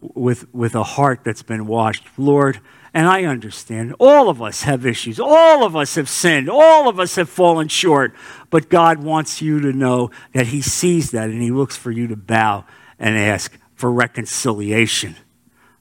with, 0.00 0.52
with 0.52 0.74
a 0.74 0.82
heart 0.82 1.20
that's 1.24 1.42
been 1.42 1.66
washed. 1.66 2.04
Lord, 2.18 2.60
and 2.92 3.06
I 3.06 3.24
understand 3.24 3.94
all 3.98 4.28
of 4.28 4.42
us 4.42 4.62
have 4.62 4.84
issues. 4.84 5.20
All 5.20 5.64
of 5.64 5.76
us 5.76 5.94
have 5.94 6.08
sinned. 6.08 6.50
All 6.50 6.88
of 6.88 6.98
us 6.98 7.16
have 7.16 7.28
fallen 7.28 7.68
short. 7.68 8.14
But 8.50 8.68
God 8.68 8.98
wants 8.98 9.40
you 9.40 9.60
to 9.60 9.72
know 9.72 10.10
that 10.32 10.48
He 10.48 10.60
sees 10.60 11.10
that 11.12 11.30
and 11.30 11.40
He 11.40 11.50
looks 11.50 11.76
for 11.76 11.90
you 11.90 12.06
to 12.08 12.16
bow 12.16 12.64
and 12.98 13.16
ask 13.16 13.56
for 13.74 13.92
reconciliation, 13.92 15.16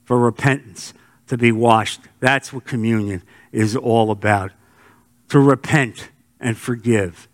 for 0.04 0.20
repentance, 0.20 0.94
to 1.28 1.38
be 1.38 1.52
washed. 1.52 2.02
That's 2.20 2.54
what 2.54 2.66
communion 2.66 3.24
is 3.52 3.76
all 3.76 4.12
about. 4.12 4.52
To 5.30 5.40
repent 5.40 6.10
and 6.40 6.58
forgive 6.58 7.28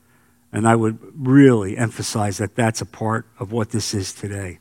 and 0.53 0.67
I 0.67 0.75
would 0.75 0.99
really 1.15 1.75
emphasize 1.75 2.37
that 2.37 2.55
that's 2.55 2.79
a 2.79 2.85
part 2.85 3.25
of 3.39 3.51
what 3.51 3.71
this 3.71 3.93
is 3.95 4.13
today. 4.13 4.59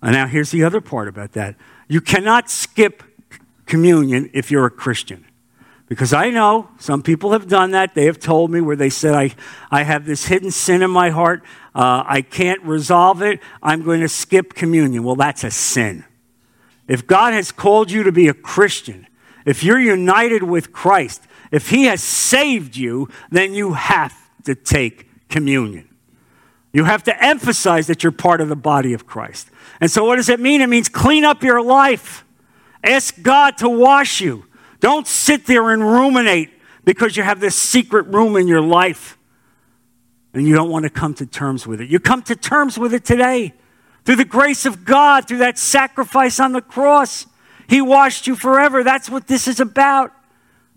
And 0.00 0.12
now, 0.12 0.26
here's 0.26 0.50
the 0.50 0.64
other 0.64 0.80
part 0.80 1.06
about 1.06 1.32
that 1.32 1.54
you 1.86 2.00
cannot 2.00 2.50
skip 2.50 3.02
communion 3.66 4.30
if 4.32 4.50
you're 4.50 4.66
a 4.66 4.70
Christian. 4.70 5.26
Because 5.86 6.12
I 6.12 6.30
know 6.30 6.68
some 6.78 7.02
people 7.02 7.32
have 7.32 7.48
done 7.48 7.70
that. 7.70 7.94
They 7.94 8.06
have 8.06 8.18
told 8.18 8.50
me 8.50 8.60
where 8.60 8.76
they 8.76 8.90
said, 8.90 9.14
I, 9.14 9.34
I 9.70 9.84
have 9.84 10.04
this 10.04 10.26
hidden 10.26 10.50
sin 10.50 10.82
in 10.82 10.90
my 10.90 11.08
heart. 11.08 11.42
Uh, 11.74 12.04
I 12.06 12.20
can't 12.20 12.62
resolve 12.62 13.22
it. 13.22 13.40
I'm 13.62 13.82
going 13.82 14.00
to 14.00 14.08
skip 14.08 14.52
communion. 14.52 15.02
Well, 15.02 15.16
that's 15.16 15.44
a 15.44 15.50
sin. 15.50 16.04
If 16.86 17.06
God 17.06 17.32
has 17.32 17.52
called 17.52 17.90
you 17.90 18.02
to 18.02 18.12
be 18.12 18.28
a 18.28 18.34
Christian, 18.34 19.06
if 19.46 19.64
you're 19.64 19.80
united 19.80 20.42
with 20.42 20.72
Christ, 20.74 21.22
if 21.50 21.70
He 21.70 21.84
has 21.84 22.02
saved 22.02 22.76
you, 22.76 23.08
then 23.30 23.54
you 23.54 23.72
have 23.72 24.14
to 24.44 24.54
take 24.54 25.07
communion. 25.28 25.88
You 26.72 26.84
have 26.84 27.02
to 27.04 27.24
emphasize 27.24 27.86
that 27.86 28.02
you're 28.02 28.12
part 28.12 28.40
of 28.40 28.48
the 28.48 28.56
body 28.56 28.92
of 28.92 29.06
Christ. 29.06 29.50
And 29.80 29.90
so, 29.90 30.04
what 30.04 30.16
does 30.16 30.28
it 30.28 30.40
mean? 30.40 30.60
It 30.60 30.68
means 30.68 30.88
clean 30.88 31.24
up 31.24 31.42
your 31.42 31.62
life. 31.62 32.24
Ask 32.84 33.22
God 33.22 33.58
to 33.58 33.68
wash 33.68 34.20
you. 34.20 34.44
Don't 34.80 35.06
sit 35.06 35.46
there 35.46 35.70
and 35.70 35.82
ruminate 35.82 36.50
because 36.84 37.16
you 37.16 37.22
have 37.22 37.40
this 37.40 37.56
secret 37.56 38.06
room 38.06 38.36
in 38.36 38.46
your 38.46 38.60
life 38.60 39.18
and 40.32 40.46
you 40.46 40.54
don't 40.54 40.70
want 40.70 40.84
to 40.84 40.90
come 40.90 41.14
to 41.14 41.26
terms 41.26 41.66
with 41.66 41.80
it. 41.80 41.88
You 41.90 41.98
come 41.98 42.22
to 42.22 42.36
terms 42.36 42.78
with 42.78 42.94
it 42.94 43.04
today 43.04 43.54
through 44.04 44.16
the 44.16 44.24
grace 44.24 44.64
of 44.66 44.84
God, 44.84 45.26
through 45.26 45.38
that 45.38 45.58
sacrifice 45.58 46.38
on 46.38 46.52
the 46.52 46.62
cross. 46.62 47.26
He 47.66 47.80
washed 47.80 48.26
you 48.26 48.36
forever. 48.36 48.84
That's 48.84 49.10
what 49.10 49.26
this 49.26 49.48
is 49.48 49.58
about. 49.60 50.12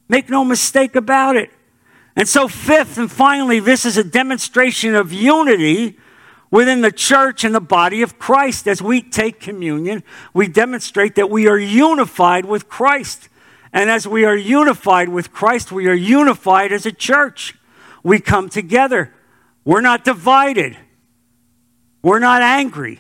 Make 0.10 0.30
no 0.30 0.44
mistake 0.44 0.96
about 0.96 1.36
it. 1.36 1.52
And 2.16 2.28
so, 2.28 2.48
fifth 2.48 2.98
and 2.98 3.12
finally, 3.12 3.60
this 3.60 3.86
is 3.86 3.98
a 3.98 4.04
demonstration 4.04 4.96
of 4.96 5.14
unity 5.14 5.98
within 6.50 6.82
the 6.82 6.92
church 6.92 7.44
and 7.44 7.56
the 7.56 7.62
body 7.62 8.02
of 8.02 8.20
Christ. 8.20 8.68
As 8.68 8.82
we 8.82 9.02
take 9.02 9.40
communion, 9.40 10.04
we 10.34 10.48
demonstrate 10.48 11.16
that 11.16 11.30
we 11.30 11.48
are 11.48 11.58
unified 11.58 12.46
with 12.46 12.68
Christ. 12.68 13.30
And 13.74 13.90
as 13.90 14.06
we 14.06 14.26
are 14.26 14.36
unified 14.36 15.10
with 15.10 15.32
Christ, 15.32 15.72
we 15.72 15.88
are 15.88 15.94
unified 15.94 16.74
as 16.74 16.86
a 16.86 16.92
church. 16.92 17.56
We 18.04 18.20
come 18.20 18.50
together. 18.50 19.14
We're 19.64 19.82
not 19.82 20.04
divided. 20.04 20.78
We're 22.02 22.20
not 22.20 22.42
angry. 22.42 23.00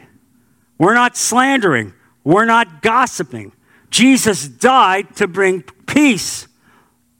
We're 0.77 0.93
not 0.93 1.17
slandering. 1.17 1.93
We're 2.23 2.45
not 2.45 2.81
gossiping. 2.81 3.51
Jesus 3.89 4.47
died 4.47 5.15
to 5.17 5.27
bring 5.27 5.63
peace 5.85 6.47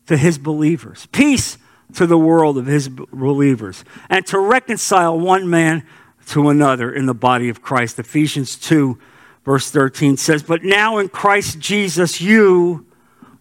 to 0.07 0.15
his 0.15 0.37
believers. 0.37 1.07
Peace 1.11 1.57
to 1.95 2.07
the 2.07 2.17
world 2.17 2.57
of 2.57 2.65
his 2.65 2.89
believers 2.89 3.83
and 4.09 4.25
to 4.27 4.39
reconcile 4.39 5.19
one 5.19 5.49
man 5.49 5.85
to 6.27 6.49
another 6.49 6.93
in 6.93 7.05
the 7.05 7.13
body 7.13 7.49
of 7.49 7.61
Christ. 7.61 7.99
Ephesians 7.99 8.55
2, 8.55 8.97
verse 9.43 9.69
13 9.71 10.17
says, 10.17 10.43
But 10.43 10.63
now 10.63 10.97
in 10.97 11.09
Christ 11.09 11.59
Jesus, 11.59 12.21
you 12.21 12.85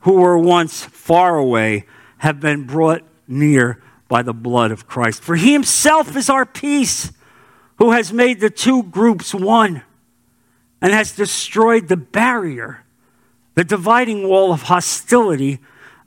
who 0.01 0.15
were 0.15 0.39
once 0.39 0.85
far 0.85 1.37
away 1.37 1.87
have 2.19 2.41
been 2.41 2.65
brought 2.65 3.03
near 3.29 3.83
by 4.09 4.23
the 4.23 4.33
blood 4.33 4.71
of 4.73 4.87
Christ. 4.87 5.23
For 5.23 5.37
he 5.37 5.53
himself 5.53 6.17
is 6.17 6.29
our 6.29 6.45
peace, 6.45 7.13
who 7.79 7.93
has 7.93 8.13
made 8.13 8.41
the 8.41 8.51
two 8.51 8.83
groups 8.83 9.33
one 9.33 9.83
and 10.83 10.93
has 10.93 11.13
destroyed 11.13 11.89
the 11.89 11.97
barrier, 11.97 12.85
the 13.55 13.65
dividing 13.65 14.27
wall 14.29 14.53
of 14.53 14.63
hostility 14.63 15.61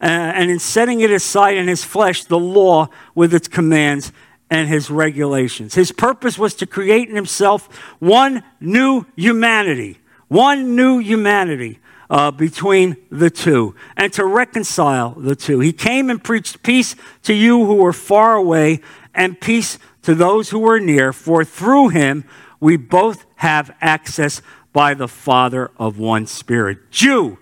and 0.03 0.51
in 0.51 0.59
setting 0.59 0.99
it 0.99 1.11
aside 1.11 1.57
in 1.57 1.67
his 1.67 1.83
flesh, 1.83 2.25
the 2.25 2.37
law 2.37 2.89
with 3.15 3.33
its 3.33 3.47
commands 3.47 4.11
and 4.49 4.67
his 4.67 4.89
regulations. 4.89 5.75
His 5.75 5.93
purpose 5.93 6.37
was 6.37 6.53
to 6.55 6.67
create 6.67 7.07
in 7.07 7.15
himself 7.15 7.73
one 7.99 8.43
new 8.59 9.05
humanity, 9.15 9.99
one 10.27 10.75
new 10.75 10.99
humanity 10.99 11.79
uh, 12.09 12.31
between 12.31 12.97
the 13.09 13.29
two, 13.29 13.75
and 13.95 14.11
to 14.13 14.25
reconcile 14.25 15.11
the 15.11 15.37
two. 15.37 15.61
He 15.61 15.71
came 15.71 16.09
and 16.09 16.21
preached 16.21 16.63
peace 16.63 16.97
to 17.23 17.33
you 17.33 17.65
who 17.65 17.75
were 17.75 17.93
far 17.93 18.35
away 18.35 18.81
and 19.13 19.39
peace 19.39 19.79
to 20.01 20.13
those 20.13 20.49
who 20.49 20.59
were 20.59 20.81
near, 20.81 21.13
for 21.13 21.45
through 21.45 21.89
him 21.89 22.25
we 22.59 22.75
both 22.75 23.25
have 23.37 23.73
access 23.79 24.41
by 24.73 24.93
the 24.93 25.07
Father 25.07 25.71
of 25.77 25.97
one 25.97 26.27
Spirit, 26.27 26.91
Jew 26.91 27.37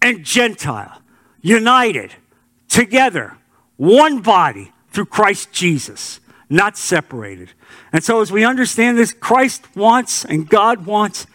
and 0.00 0.24
Gentile 0.24 1.02
united 1.40 2.14
together, 2.68 3.36
one 3.76 4.20
body 4.20 4.72
through 4.90 5.06
Christ 5.06 5.52
Jesus, 5.52 6.20
not 6.48 6.76
separated. 6.76 7.52
And 7.92 8.02
so, 8.02 8.20
as 8.20 8.32
we 8.32 8.44
understand 8.44 8.98
this, 8.98 9.12
Christ 9.12 9.76
wants 9.76 10.24
and 10.24 10.48
God 10.48 10.86
wants 10.86 11.26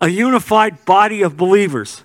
a 0.00 0.08
unified 0.08 0.84
body 0.84 1.22
of 1.22 1.36
believers. 1.36 2.02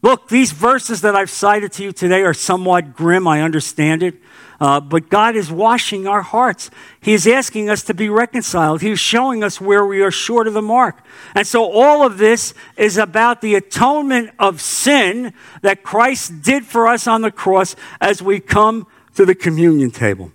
Look, 0.00 0.28
these 0.28 0.52
verses 0.52 1.00
that 1.00 1.16
I've 1.16 1.30
cited 1.30 1.72
to 1.72 1.82
you 1.82 1.92
today 1.92 2.22
are 2.22 2.34
somewhat 2.34 2.94
grim, 2.94 3.26
I 3.26 3.42
understand 3.42 4.02
it. 4.02 4.14
Uh, 4.60 4.80
but 4.80 5.08
God 5.08 5.36
is 5.36 5.52
washing 5.52 6.06
our 6.06 6.22
hearts. 6.22 6.70
He 7.00 7.12
is 7.12 7.26
asking 7.26 7.70
us 7.70 7.82
to 7.84 7.94
be 7.94 8.08
reconciled. 8.08 8.80
He 8.80 8.90
is 8.90 9.00
showing 9.00 9.44
us 9.44 9.60
where 9.60 9.86
we 9.86 10.02
are 10.02 10.10
short 10.10 10.48
of 10.48 10.54
the 10.54 10.62
mark. 10.62 11.04
And 11.34 11.46
so 11.46 11.70
all 11.70 12.04
of 12.04 12.18
this 12.18 12.54
is 12.76 12.96
about 12.96 13.40
the 13.40 13.54
atonement 13.54 14.30
of 14.38 14.60
sin 14.60 15.32
that 15.62 15.84
Christ 15.84 16.42
did 16.42 16.64
for 16.64 16.88
us 16.88 17.06
on 17.06 17.22
the 17.22 17.30
cross 17.30 17.76
as 18.00 18.20
we 18.20 18.40
come 18.40 18.86
to 19.14 19.24
the 19.24 19.34
communion 19.34 19.92
table. 19.92 20.32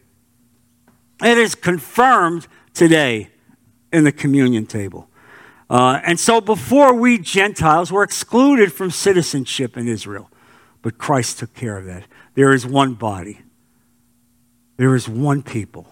It 1.22 1.38
is 1.38 1.56
confirmed 1.56 2.48
today 2.74 3.30
in 3.92 4.04
the 4.04 4.12
communion 4.12 4.66
table. 4.66 5.10
Uh, 5.74 6.00
and 6.06 6.20
so 6.20 6.40
before 6.40 6.94
we 6.94 7.18
Gentiles 7.18 7.92
were 7.92 8.04
excluded 8.04 8.72
from 8.72 8.92
citizenship 8.92 9.76
in 9.76 9.88
Israel, 9.88 10.30
but 10.84 11.00
Christ 11.00 11.40
took 11.40 11.56
care 11.56 11.80
of 11.80 11.86
that. 11.86 12.04
There 12.36 12.54
is 12.54 12.64
one 12.64 12.94
body, 12.94 13.42
there 14.78 14.94
is 14.94 15.10
one 15.10 15.42
people, 15.42 15.88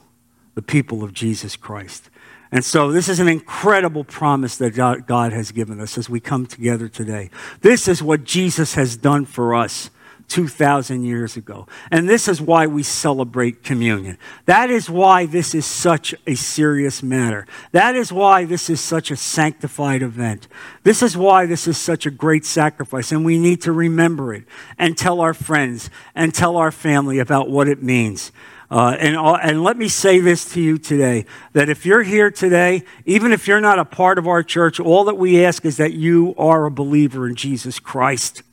the 0.53 0.61
people 0.61 1.03
of 1.03 1.13
Jesus 1.13 1.55
Christ. 1.55 2.11
And 2.51 2.63
so, 2.63 2.91
this 2.91 3.09
is 3.09 3.19
an 3.19 3.27
incredible 3.27 4.03
promise 4.03 4.55
that 4.57 4.75
God 4.75 5.33
has 5.33 5.51
given 5.51 5.79
us 5.79 5.97
as 5.97 6.07
we 6.07 6.19
come 6.19 6.45
together 6.45 6.87
today. 6.87 7.31
This 7.61 7.87
is 7.87 8.03
what 8.03 8.23
Jesus 8.23 8.75
has 8.75 8.95
done 8.95 9.25
for 9.25 9.55
us 9.55 9.89
2,000 10.31 11.03
years 11.03 11.35
ago. 11.35 11.67
And 11.91 12.07
this 12.07 12.29
is 12.29 12.41
why 12.41 12.65
we 12.65 12.83
celebrate 12.83 13.63
communion. 13.63 14.17
That 14.45 14.69
is 14.69 14.89
why 14.89 15.25
this 15.25 15.53
is 15.53 15.65
such 15.65 16.15
a 16.25 16.35
serious 16.35 17.03
matter. 17.03 17.45
That 17.73 17.95
is 17.95 18.13
why 18.13 18.45
this 18.45 18.69
is 18.69 18.79
such 18.79 19.11
a 19.11 19.17
sanctified 19.17 20.01
event. 20.01 20.47
This 20.83 21.03
is 21.03 21.17
why 21.17 21.47
this 21.47 21.67
is 21.67 21.77
such 21.77 22.05
a 22.05 22.11
great 22.11 22.45
sacrifice. 22.45 23.11
And 23.11 23.25
we 23.25 23.37
need 23.37 23.61
to 23.63 23.73
remember 23.73 24.33
it 24.33 24.45
and 24.77 24.97
tell 24.97 25.19
our 25.19 25.33
friends 25.33 25.89
and 26.15 26.33
tell 26.33 26.55
our 26.55 26.71
family 26.71 27.19
about 27.19 27.49
what 27.49 27.67
it 27.67 27.83
means. 27.83 28.31
Uh, 28.69 28.95
and, 28.99 29.17
uh, 29.17 29.33
and 29.33 29.65
let 29.65 29.75
me 29.75 29.89
say 29.89 30.21
this 30.21 30.53
to 30.53 30.61
you 30.61 30.77
today 30.77 31.25
that 31.51 31.67
if 31.67 31.85
you're 31.85 32.03
here 32.03 32.31
today, 32.31 32.85
even 33.05 33.33
if 33.33 33.45
you're 33.45 33.59
not 33.59 33.79
a 33.79 33.83
part 33.83 34.17
of 34.17 34.27
our 34.27 34.43
church, 34.43 34.79
all 34.79 35.03
that 35.03 35.15
we 35.15 35.43
ask 35.43 35.65
is 35.65 35.75
that 35.75 35.91
you 35.91 36.33
are 36.37 36.65
a 36.65 36.71
believer 36.71 37.27
in 37.27 37.35
Jesus 37.35 37.79
Christ. 37.79 38.43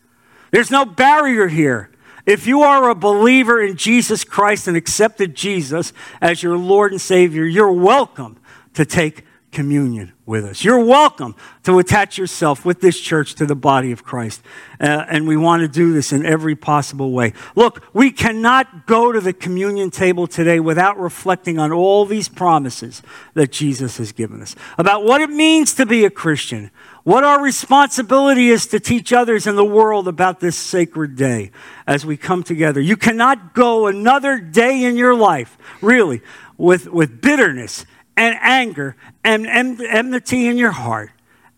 There's 0.50 0.70
no 0.70 0.84
barrier 0.84 1.48
here. 1.48 1.90
If 2.26 2.46
you 2.46 2.62
are 2.62 2.90
a 2.90 2.94
believer 2.94 3.60
in 3.62 3.76
Jesus 3.76 4.24
Christ 4.24 4.68
and 4.68 4.76
accepted 4.76 5.34
Jesus 5.34 5.92
as 6.20 6.42
your 6.42 6.58
Lord 6.58 6.92
and 6.92 7.00
Savior, 7.00 7.44
you're 7.44 7.72
welcome 7.72 8.38
to 8.74 8.84
take 8.84 9.24
communion 9.50 10.12
with 10.26 10.44
us. 10.44 10.62
You're 10.62 10.84
welcome 10.84 11.34
to 11.62 11.78
attach 11.78 12.18
yourself 12.18 12.64
with 12.66 12.80
this 12.80 13.00
church 13.00 13.34
to 13.36 13.46
the 13.46 13.56
body 13.56 13.92
of 13.92 14.04
Christ. 14.04 14.42
Uh, 14.78 15.06
and 15.08 15.26
we 15.26 15.38
want 15.38 15.62
to 15.62 15.68
do 15.68 15.92
this 15.92 16.12
in 16.12 16.26
every 16.26 16.54
possible 16.54 17.12
way. 17.12 17.32
Look, 17.56 17.82
we 17.94 18.10
cannot 18.10 18.86
go 18.86 19.10
to 19.10 19.20
the 19.20 19.32
communion 19.32 19.90
table 19.90 20.26
today 20.26 20.60
without 20.60 20.98
reflecting 20.98 21.58
on 21.58 21.72
all 21.72 22.04
these 22.04 22.28
promises 22.28 23.02
that 23.34 23.50
Jesus 23.50 23.96
has 23.96 24.12
given 24.12 24.42
us 24.42 24.54
about 24.76 25.04
what 25.04 25.22
it 25.22 25.30
means 25.30 25.72
to 25.74 25.86
be 25.86 26.04
a 26.04 26.10
Christian, 26.10 26.70
what 27.08 27.24
our 27.24 27.42
responsibility 27.42 28.50
is 28.50 28.66
to 28.66 28.78
teach 28.78 29.14
others 29.14 29.46
in 29.46 29.56
the 29.56 29.64
world 29.64 30.06
about 30.06 30.40
this 30.40 30.58
sacred 30.58 31.16
day 31.16 31.50
as 31.86 32.04
we 32.04 32.18
come 32.18 32.42
together. 32.42 32.82
You 32.82 32.98
cannot 32.98 33.54
go 33.54 33.86
another 33.86 34.38
day 34.38 34.84
in 34.84 34.98
your 34.98 35.14
life, 35.14 35.56
really, 35.80 36.20
with, 36.58 36.86
with 36.86 37.22
bitterness 37.22 37.86
and 38.14 38.36
anger 38.42 38.94
and 39.24 39.46
enmity 39.46 40.48
in 40.48 40.58
your 40.58 40.72
heart, 40.72 41.10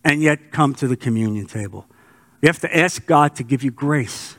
and 0.04 0.22
yet 0.22 0.52
come 0.52 0.72
to 0.76 0.86
the 0.86 0.96
communion 0.96 1.46
table. 1.46 1.84
You 2.42 2.46
have 2.46 2.60
to 2.60 2.76
ask 2.76 3.04
God 3.04 3.34
to 3.34 3.42
give 3.42 3.64
you 3.64 3.72
grace 3.72 4.36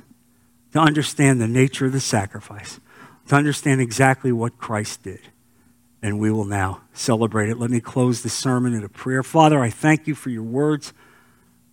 to 0.71 0.79
understand 0.79 1.41
the 1.41 1.47
nature 1.49 1.87
of 1.87 1.91
the 1.91 1.99
sacrifice, 1.99 2.79
to 3.27 3.35
understand 3.35 3.81
exactly 3.81 4.31
what 4.31 4.57
Christ 4.57 5.03
did. 5.03 5.19
And 6.01 6.19
we 6.21 6.31
will 6.31 6.45
now 6.45 6.83
celebrate 6.93 7.49
it. 7.49 7.59
Let 7.59 7.69
me 7.69 7.81
close 7.81 8.23
the 8.23 8.29
sermon 8.29 8.73
in 8.73 8.85
a 8.85 8.89
prayer. 8.89 9.23
Father, 9.23 9.59
I 9.59 9.69
thank 9.69 10.07
you 10.07 10.15
for 10.15 10.29
your 10.29 10.41
words. 10.41 10.93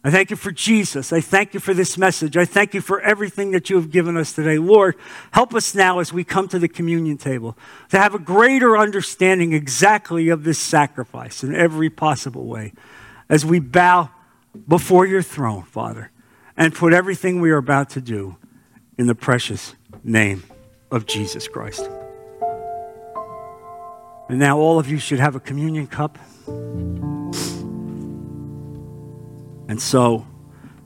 I 0.09 0.11
thank 0.11 0.31
you 0.31 0.37
for 0.37 0.51
Jesus. 0.51 1.13
I 1.13 1.21
thank 1.21 1.53
you 1.53 1.61
for 1.61 1.75
this 1.75 1.99
message. 1.99 2.39
I 2.39 2.47
thank 2.47 2.73
you 2.73 2.81
for 2.81 2.99
everything 3.03 3.51
that 3.51 3.69
you 3.69 3.77
have 3.77 3.91
given 3.91 4.17
us 4.17 4.33
today. 4.33 4.57
Lord, 4.57 4.97
help 5.33 5.55
us 5.55 5.75
now 5.75 5.99
as 5.99 6.15
we 6.15 6.25
come 6.25 6.49
to 6.49 6.59
the 6.59 6.67
communion 6.67 7.19
table 7.19 7.59
to 7.91 7.99
have 7.99 8.15
a 8.15 8.19
greater 8.19 8.79
understanding 8.79 9.53
exactly 9.53 10.31
of 10.31 10.45
this 10.45 10.59
sacrifice 10.59 11.45
in 11.45 11.55
every 11.55 11.91
possible 11.91 12.47
way 12.47 12.73
as 13.29 13.45
we 13.45 13.61
bow 13.61 14.09
before 14.67 15.05
your 15.05 15.21
throne, 15.21 15.65
Father, 15.65 16.11
and 16.57 16.75
put 16.75 16.95
everything 16.95 17.43
we 17.43 17.51
are 17.51 17.59
about 17.59 17.91
to 17.91 18.01
do 18.01 18.39
in 18.97 19.09
the 19.09 19.15
precious 19.15 19.75
name 20.03 20.43
of 20.91 21.05
Jesus 21.05 21.47
Christ. 21.49 21.87
And 24.31 24.39
now 24.39 24.57
all 24.57 24.79
of 24.79 24.89
you 24.89 24.97
should 24.97 25.21
have 25.21 25.37
a 25.37 25.41
communion 25.41 25.87
cup. 25.87 26.17
And 29.69 29.81
so, 29.81 30.27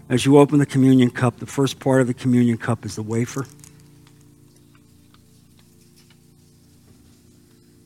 as 0.09 0.27
you 0.27 0.39
open 0.39 0.59
the 0.59 0.67
communion 0.67 1.11
cup, 1.11 1.39
the 1.39 1.47
first 1.47 1.79
part 1.79 2.01
of 2.01 2.09
the 2.09 2.15
communion 2.15 2.59
cup 2.59 2.85
is 2.85 2.97
the 2.97 3.03
wafer. 3.03 3.47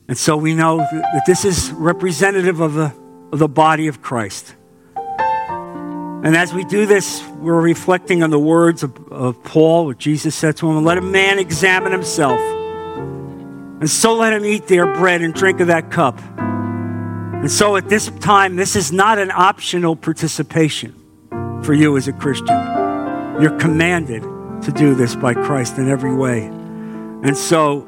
And 0.07 0.17
so 0.17 0.35
we 0.37 0.55
know 0.55 0.77
that 0.77 1.23
this 1.27 1.45
is 1.45 1.71
representative 1.71 2.59
of 2.59 2.73
the, 2.73 2.93
of 3.31 3.39
the 3.39 3.47
body 3.47 3.87
of 3.87 4.01
Christ. 4.01 4.55
And 4.95 6.35
as 6.35 6.53
we 6.53 6.63
do 6.65 6.85
this, 6.85 7.25
we're 7.37 7.61
reflecting 7.61 8.23
on 8.23 8.31
the 8.31 8.39
words 8.39 8.83
of, 8.83 9.11
of 9.11 9.43
Paul, 9.43 9.85
what 9.85 9.99
Jesus 9.99 10.33
said 10.33 10.57
to 10.57 10.69
him 10.69 10.83
let 10.83 10.97
a 10.97 11.01
man 11.01 11.39
examine 11.39 11.91
himself. 11.91 12.39
And 13.79 13.89
so 13.89 14.15
let 14.15 14.33
him 14.33 14.43
eat 14.43 14.67
their 14.67 14.91
bread 14.95 15.21
and 15.21 15.33
drink 15.33 15.59
of 15.59 15.67
that 15.67 15.91
cup. 15.91 16.19
And 17.39 17.51
so 17.51 17.75
at 17.75 17.87
this 17.87 18.09
time, 18.19 18.55
this 18.55 18.75
is 18.75 18.91
not 18.91 19.19
an 19.19 19.31
optional 19.31 19.95
participation 19.95 20.93
for 21.63 21.73
you 21.73 21.95
as 21.95 22.07
a 22.07 22.13
Christian. 22.13 22.57
You're 23.39 23.57
commanded 23.59 24.23
to 24.63 24.71
do 24.71 24.95
this 24.95 25.15
by 25.15 25.33
Christ 25.33 25.77
in 25.77 25.87
every 25.87 26.15
way. 26.15 26.45
And 26.45 27.37
so 27.37 27.87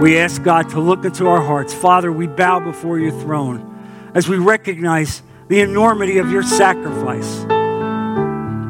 we 0.00 0.18
ask 0.18 0.42
God 0.42 0.68
to 0.70 0.80
look 0.80 1.04
into 1.04 1.26
our 1.28 1.40
hearts. 1.40 1.72
Father, 1.72 2.12
we 2.12 2.26
bow 2.26 2.60
before 2.60 2.98
your 2.98 3.12
throne 3.12 4.10
as 4.14 4.28
we 4.28 4.36
recognize 4.36 5.22
the 5.48 5.60
enormity 5.60 6.18
of 6.18 6.30
your 6.30 6.42
sacrifice 6.42 7.44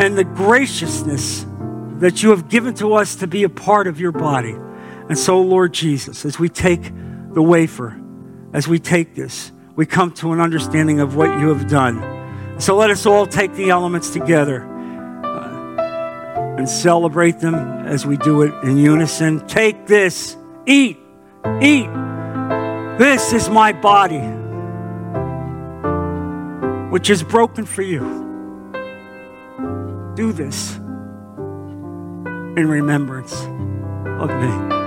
and 0.00 0.16
the 0.16 0.24
graciousness 0.24 1.44
that 1.98 2.22
you 2.22 2.30
have 2.30 2.48
given 2.48 2.74
to 2.74 2.94
us 2.94 3.16
to 3.16 3.26
be 3.26 3.42
a 3.42 3.48
part 3.48 3.86
of 3.86 4.00
your 4.00 4.12
body. 4.12 4.54
And 5.08 5.18
so, 5.18 5.40
Lord 5.40 5.72
Jesus, 5.72 6.24
as 6.24 6.38
we 6.38 6.48
take 6.48 6.82
the 7.32 7.42
wafer, 7.42 8.00
as 8.52 8.68
we 8.68 8.78
take 8.78 9.14
this, 9.14 9.50
we 9.76 9.86
come 9.86 10.12
to 10.12 10.32
an 10.32 10.40
understanding 10.40 11.00
of 11.00 11.16
what 11.16 11.38
you 11.40 11.48
have 11.48 11.68
done. 11.68 12.12
So 12.60 12.76
let 12.76 12.90
us 12.90 13.06
all 13.06 13.26
take 13.26 13.54
the 13.54 13.70
elements 13.70 14.10
together 14.10 14.64
uh, 15.24 16.56
and 16.58 16.68
celebrate 16.68 17.40
them 17.40 17.54
as 17.54 18.06
we 18.06 18.16
do 18.16 18.42
it 18.42 18.54
in 18.62 18.76
unison. 18.76 19.44
Take 19.46 19.86
this, 19.86 20.36
eat, 20.66 20.98
eat. 21.60 21.90
This 22.98 23.32
is 23.32 23.48
my 23.50 23.72
body, 23.72 24.20
which 26.90 27.10
is 27.10 27.24
broken 27.24 27.64
for 27.64 27.82
you. 27.82 28.22
Do 30.14 30.32
this 30.32 30.76
in 32.56 32.68
remembrance 32.68 33.34
of 33.42 34.30
me. 34.30 34.83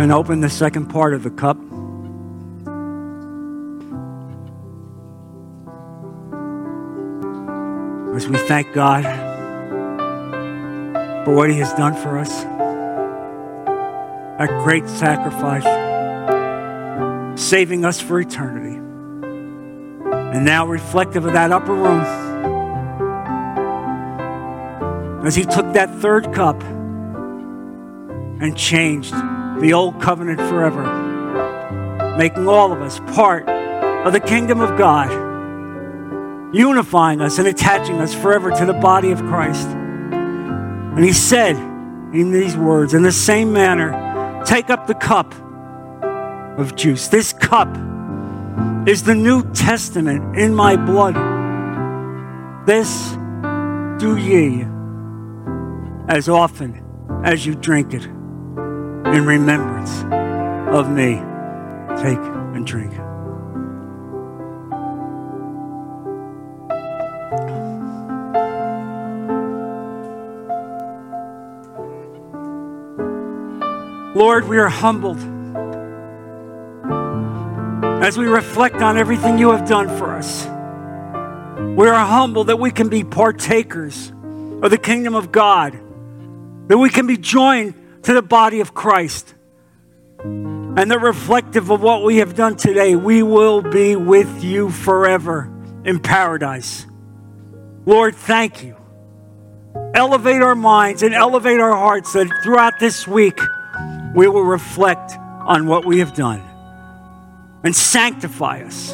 And 0.00 0.12
open 0.12 0.40
the 0.40 0.48
second 0.48 0.86
part 0.86 1.12
of 1.12 1.22
the 1.22 1.30
cup. 1.30 1.58
As 8.16 8.26
we 8.26 8.38
thank 8.48 8.72
God 8.72 9.04
for 11.24 11.34
what 11.34 11.50
He 11.50 11.58
has 11.58 11.70
done 11.74 11.94
for 11.94 12.18
us, 12.18 12.44
that 14.38 14.48
great 14.64 14.88
sacrifice, 14.88 15.64
saving 17.38 17.84
us 17.84 18.00
for 18.00 18.18
eternity. 18.20 18.76
And 18.76 20.46
now, 20.46 20.66
reflective 20.66 21.26
of 21.26 21.34
that 21.34 21.52
upper 21.52 21.74
room, 21.74 22.00
as 25.26 25.34
He 25.34 25.44
took 25.44 25.74
that 25.74 25.94
third 26.00 26.32
cup 26.32 26.62
and 28.40 28.56
changed 28.56 29.12
the 29.60 29.72
old 29.74 30.00
covenant 30.00 30.40
forever, 30.40 32.16
making 32.16 32.48
all 32.48 32.72
of 32.72 32.80
us 32.80 32.98
part 33.14 33.48
of 33.48 34.12
the 34.12 34.20
kingdom 34.20 34.60
of 34.60 34.78
God, 34.78 35.10
unifying 36.54 37.20
us 37.20 37.38
and 37.38 37.46
attaching 37.46 38.00
us 38.00 38.14
forever 38.14 38.50
to 38.50 38.64
the 38.64 38.72
body 38.72 39.10
of 39.10 39.18
Christ. 39.18 39.68
And 39.68 41.04
he 41.04 41.12
said 41.12 41.56
in 42.12 42.32
these 42.32 42.56
words, 42.56 42.94
in 42.94 43.02
the 43.02 43.12
same 43.12 43.52
manner, 43.52 44.42
take 44.44 44.70
up 44.70 44.86
the 44.86 44.94
cup 44.94 45.34
of 46.58 46.74
juice. 46.74 47.08
This 47.08 47.32
cup 47.32 47.68
is 48.88 49.02
the 49.02 49.14
New 49.14 49.42
Testament 49.52 50.36
in 50.38 50.54
my 50.54 50.76
blood. 50.76 51.14
This 52.66 53.12
do 54.00 54.16
ye 54.16 54.64
as 56.08 56.28
often 56.28 56.82
as 57.24 57.44
you 57.44 57.54
drink 57.54 57.92
it 57.94 58.08
in 59.14 59.26
remembrance 59.26 60.04
of 60.72 60.88
me. 60.88 61.16
Take 62.00 62.18
and 62.54 62.64
drink. 62.64 62.92
Lord, 74.14 74.48
we 74.48 74.58
are 74.58 74.68
humbled 74.68 75.18
as 78.02 78.16
we 78.16 78.26
reflect 78.26 78.76
on 78.76 78.96
everything 78.96 79.38
you 79.38 79.50
have 79.50 79.68
done 79.68 79.88
for 79.98 80.12
us. 80.12 80.44
We 81.76 81.88
are 81.88 82.06
humbled 82.06 82.46
that 82.46 82.58
we 82.58 82.70
can 82.70 82.88
be 82.88 83.02
partakers 83.02 84.10
of 84.62 84.70
the 84.70 84.78
kingdom 84.78 85.14
of 85.14 85.32
God, 85.32 85.78
that 86.68 86.78
we 86.78 86.90
can 86.90 87.06
be 87.06 87.16
joined 87.16 87.74
to 88.02 88.14
the 88.14 88.22
body 88.22 88.60
of 88.60 88.74
Christ. 88.74 89.34
And 90.22 90.90
that 90.90 91.00
reflective 91.00 91.70
of 91.70 91.82
what 91.82 92.04
we 92.04 92.18
have 92.18 92.34
done 92.34 92.56
today, 92.56 92.94
we 92.94 93.22
will 93.22 93.62
be 93.62 93.96
with 93.96 94.44
you 94.44 94.70
forever 94.70 95.52
in 95.84 96.00
paradise. 96.00 96.86
Lord, 97.86 98.14
thank 98.14 98.62
you. 98.62 98.76
Elevate 99.94 100.42
our 100.42 100.54
minds 100.54 101.02
and 101.02 101.14
elevate 101.14 101.60
our 101.60 101.74
hearts 101.74 102.12
that 102.12 102.28
throughout 102.42 102.78
this 102.78 103.06
week 103.08 103.38
we 104.14 104.28
will 104.28 104.44
reflect 104.44 105.12
on 105.16 105.66
what 105.66 105.84
we 105.84 105.98
have 105.98 106.14
done 106.14 106.42
and 107.64 107.74
sanctify 107.74 108.62
us 108.62 108.92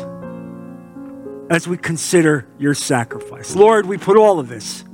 as 1.51 1.69
we 1.69 1.77
consider 1.77 2.47
your 2.59 2.75
sacrifice. 2.75 3.55
Lord, 3.55 3.87
we 3.87 3.99
put 3.99 4.16
all 4.16 4.38
of 4.38 4.49
this 4.49 4.85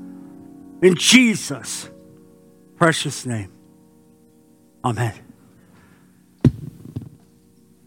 in 0.83 0.97
Jesus' 0.97 1.89
precious 2.77 3.25
name. 3.25 3.52
Amen. 4.85 5.32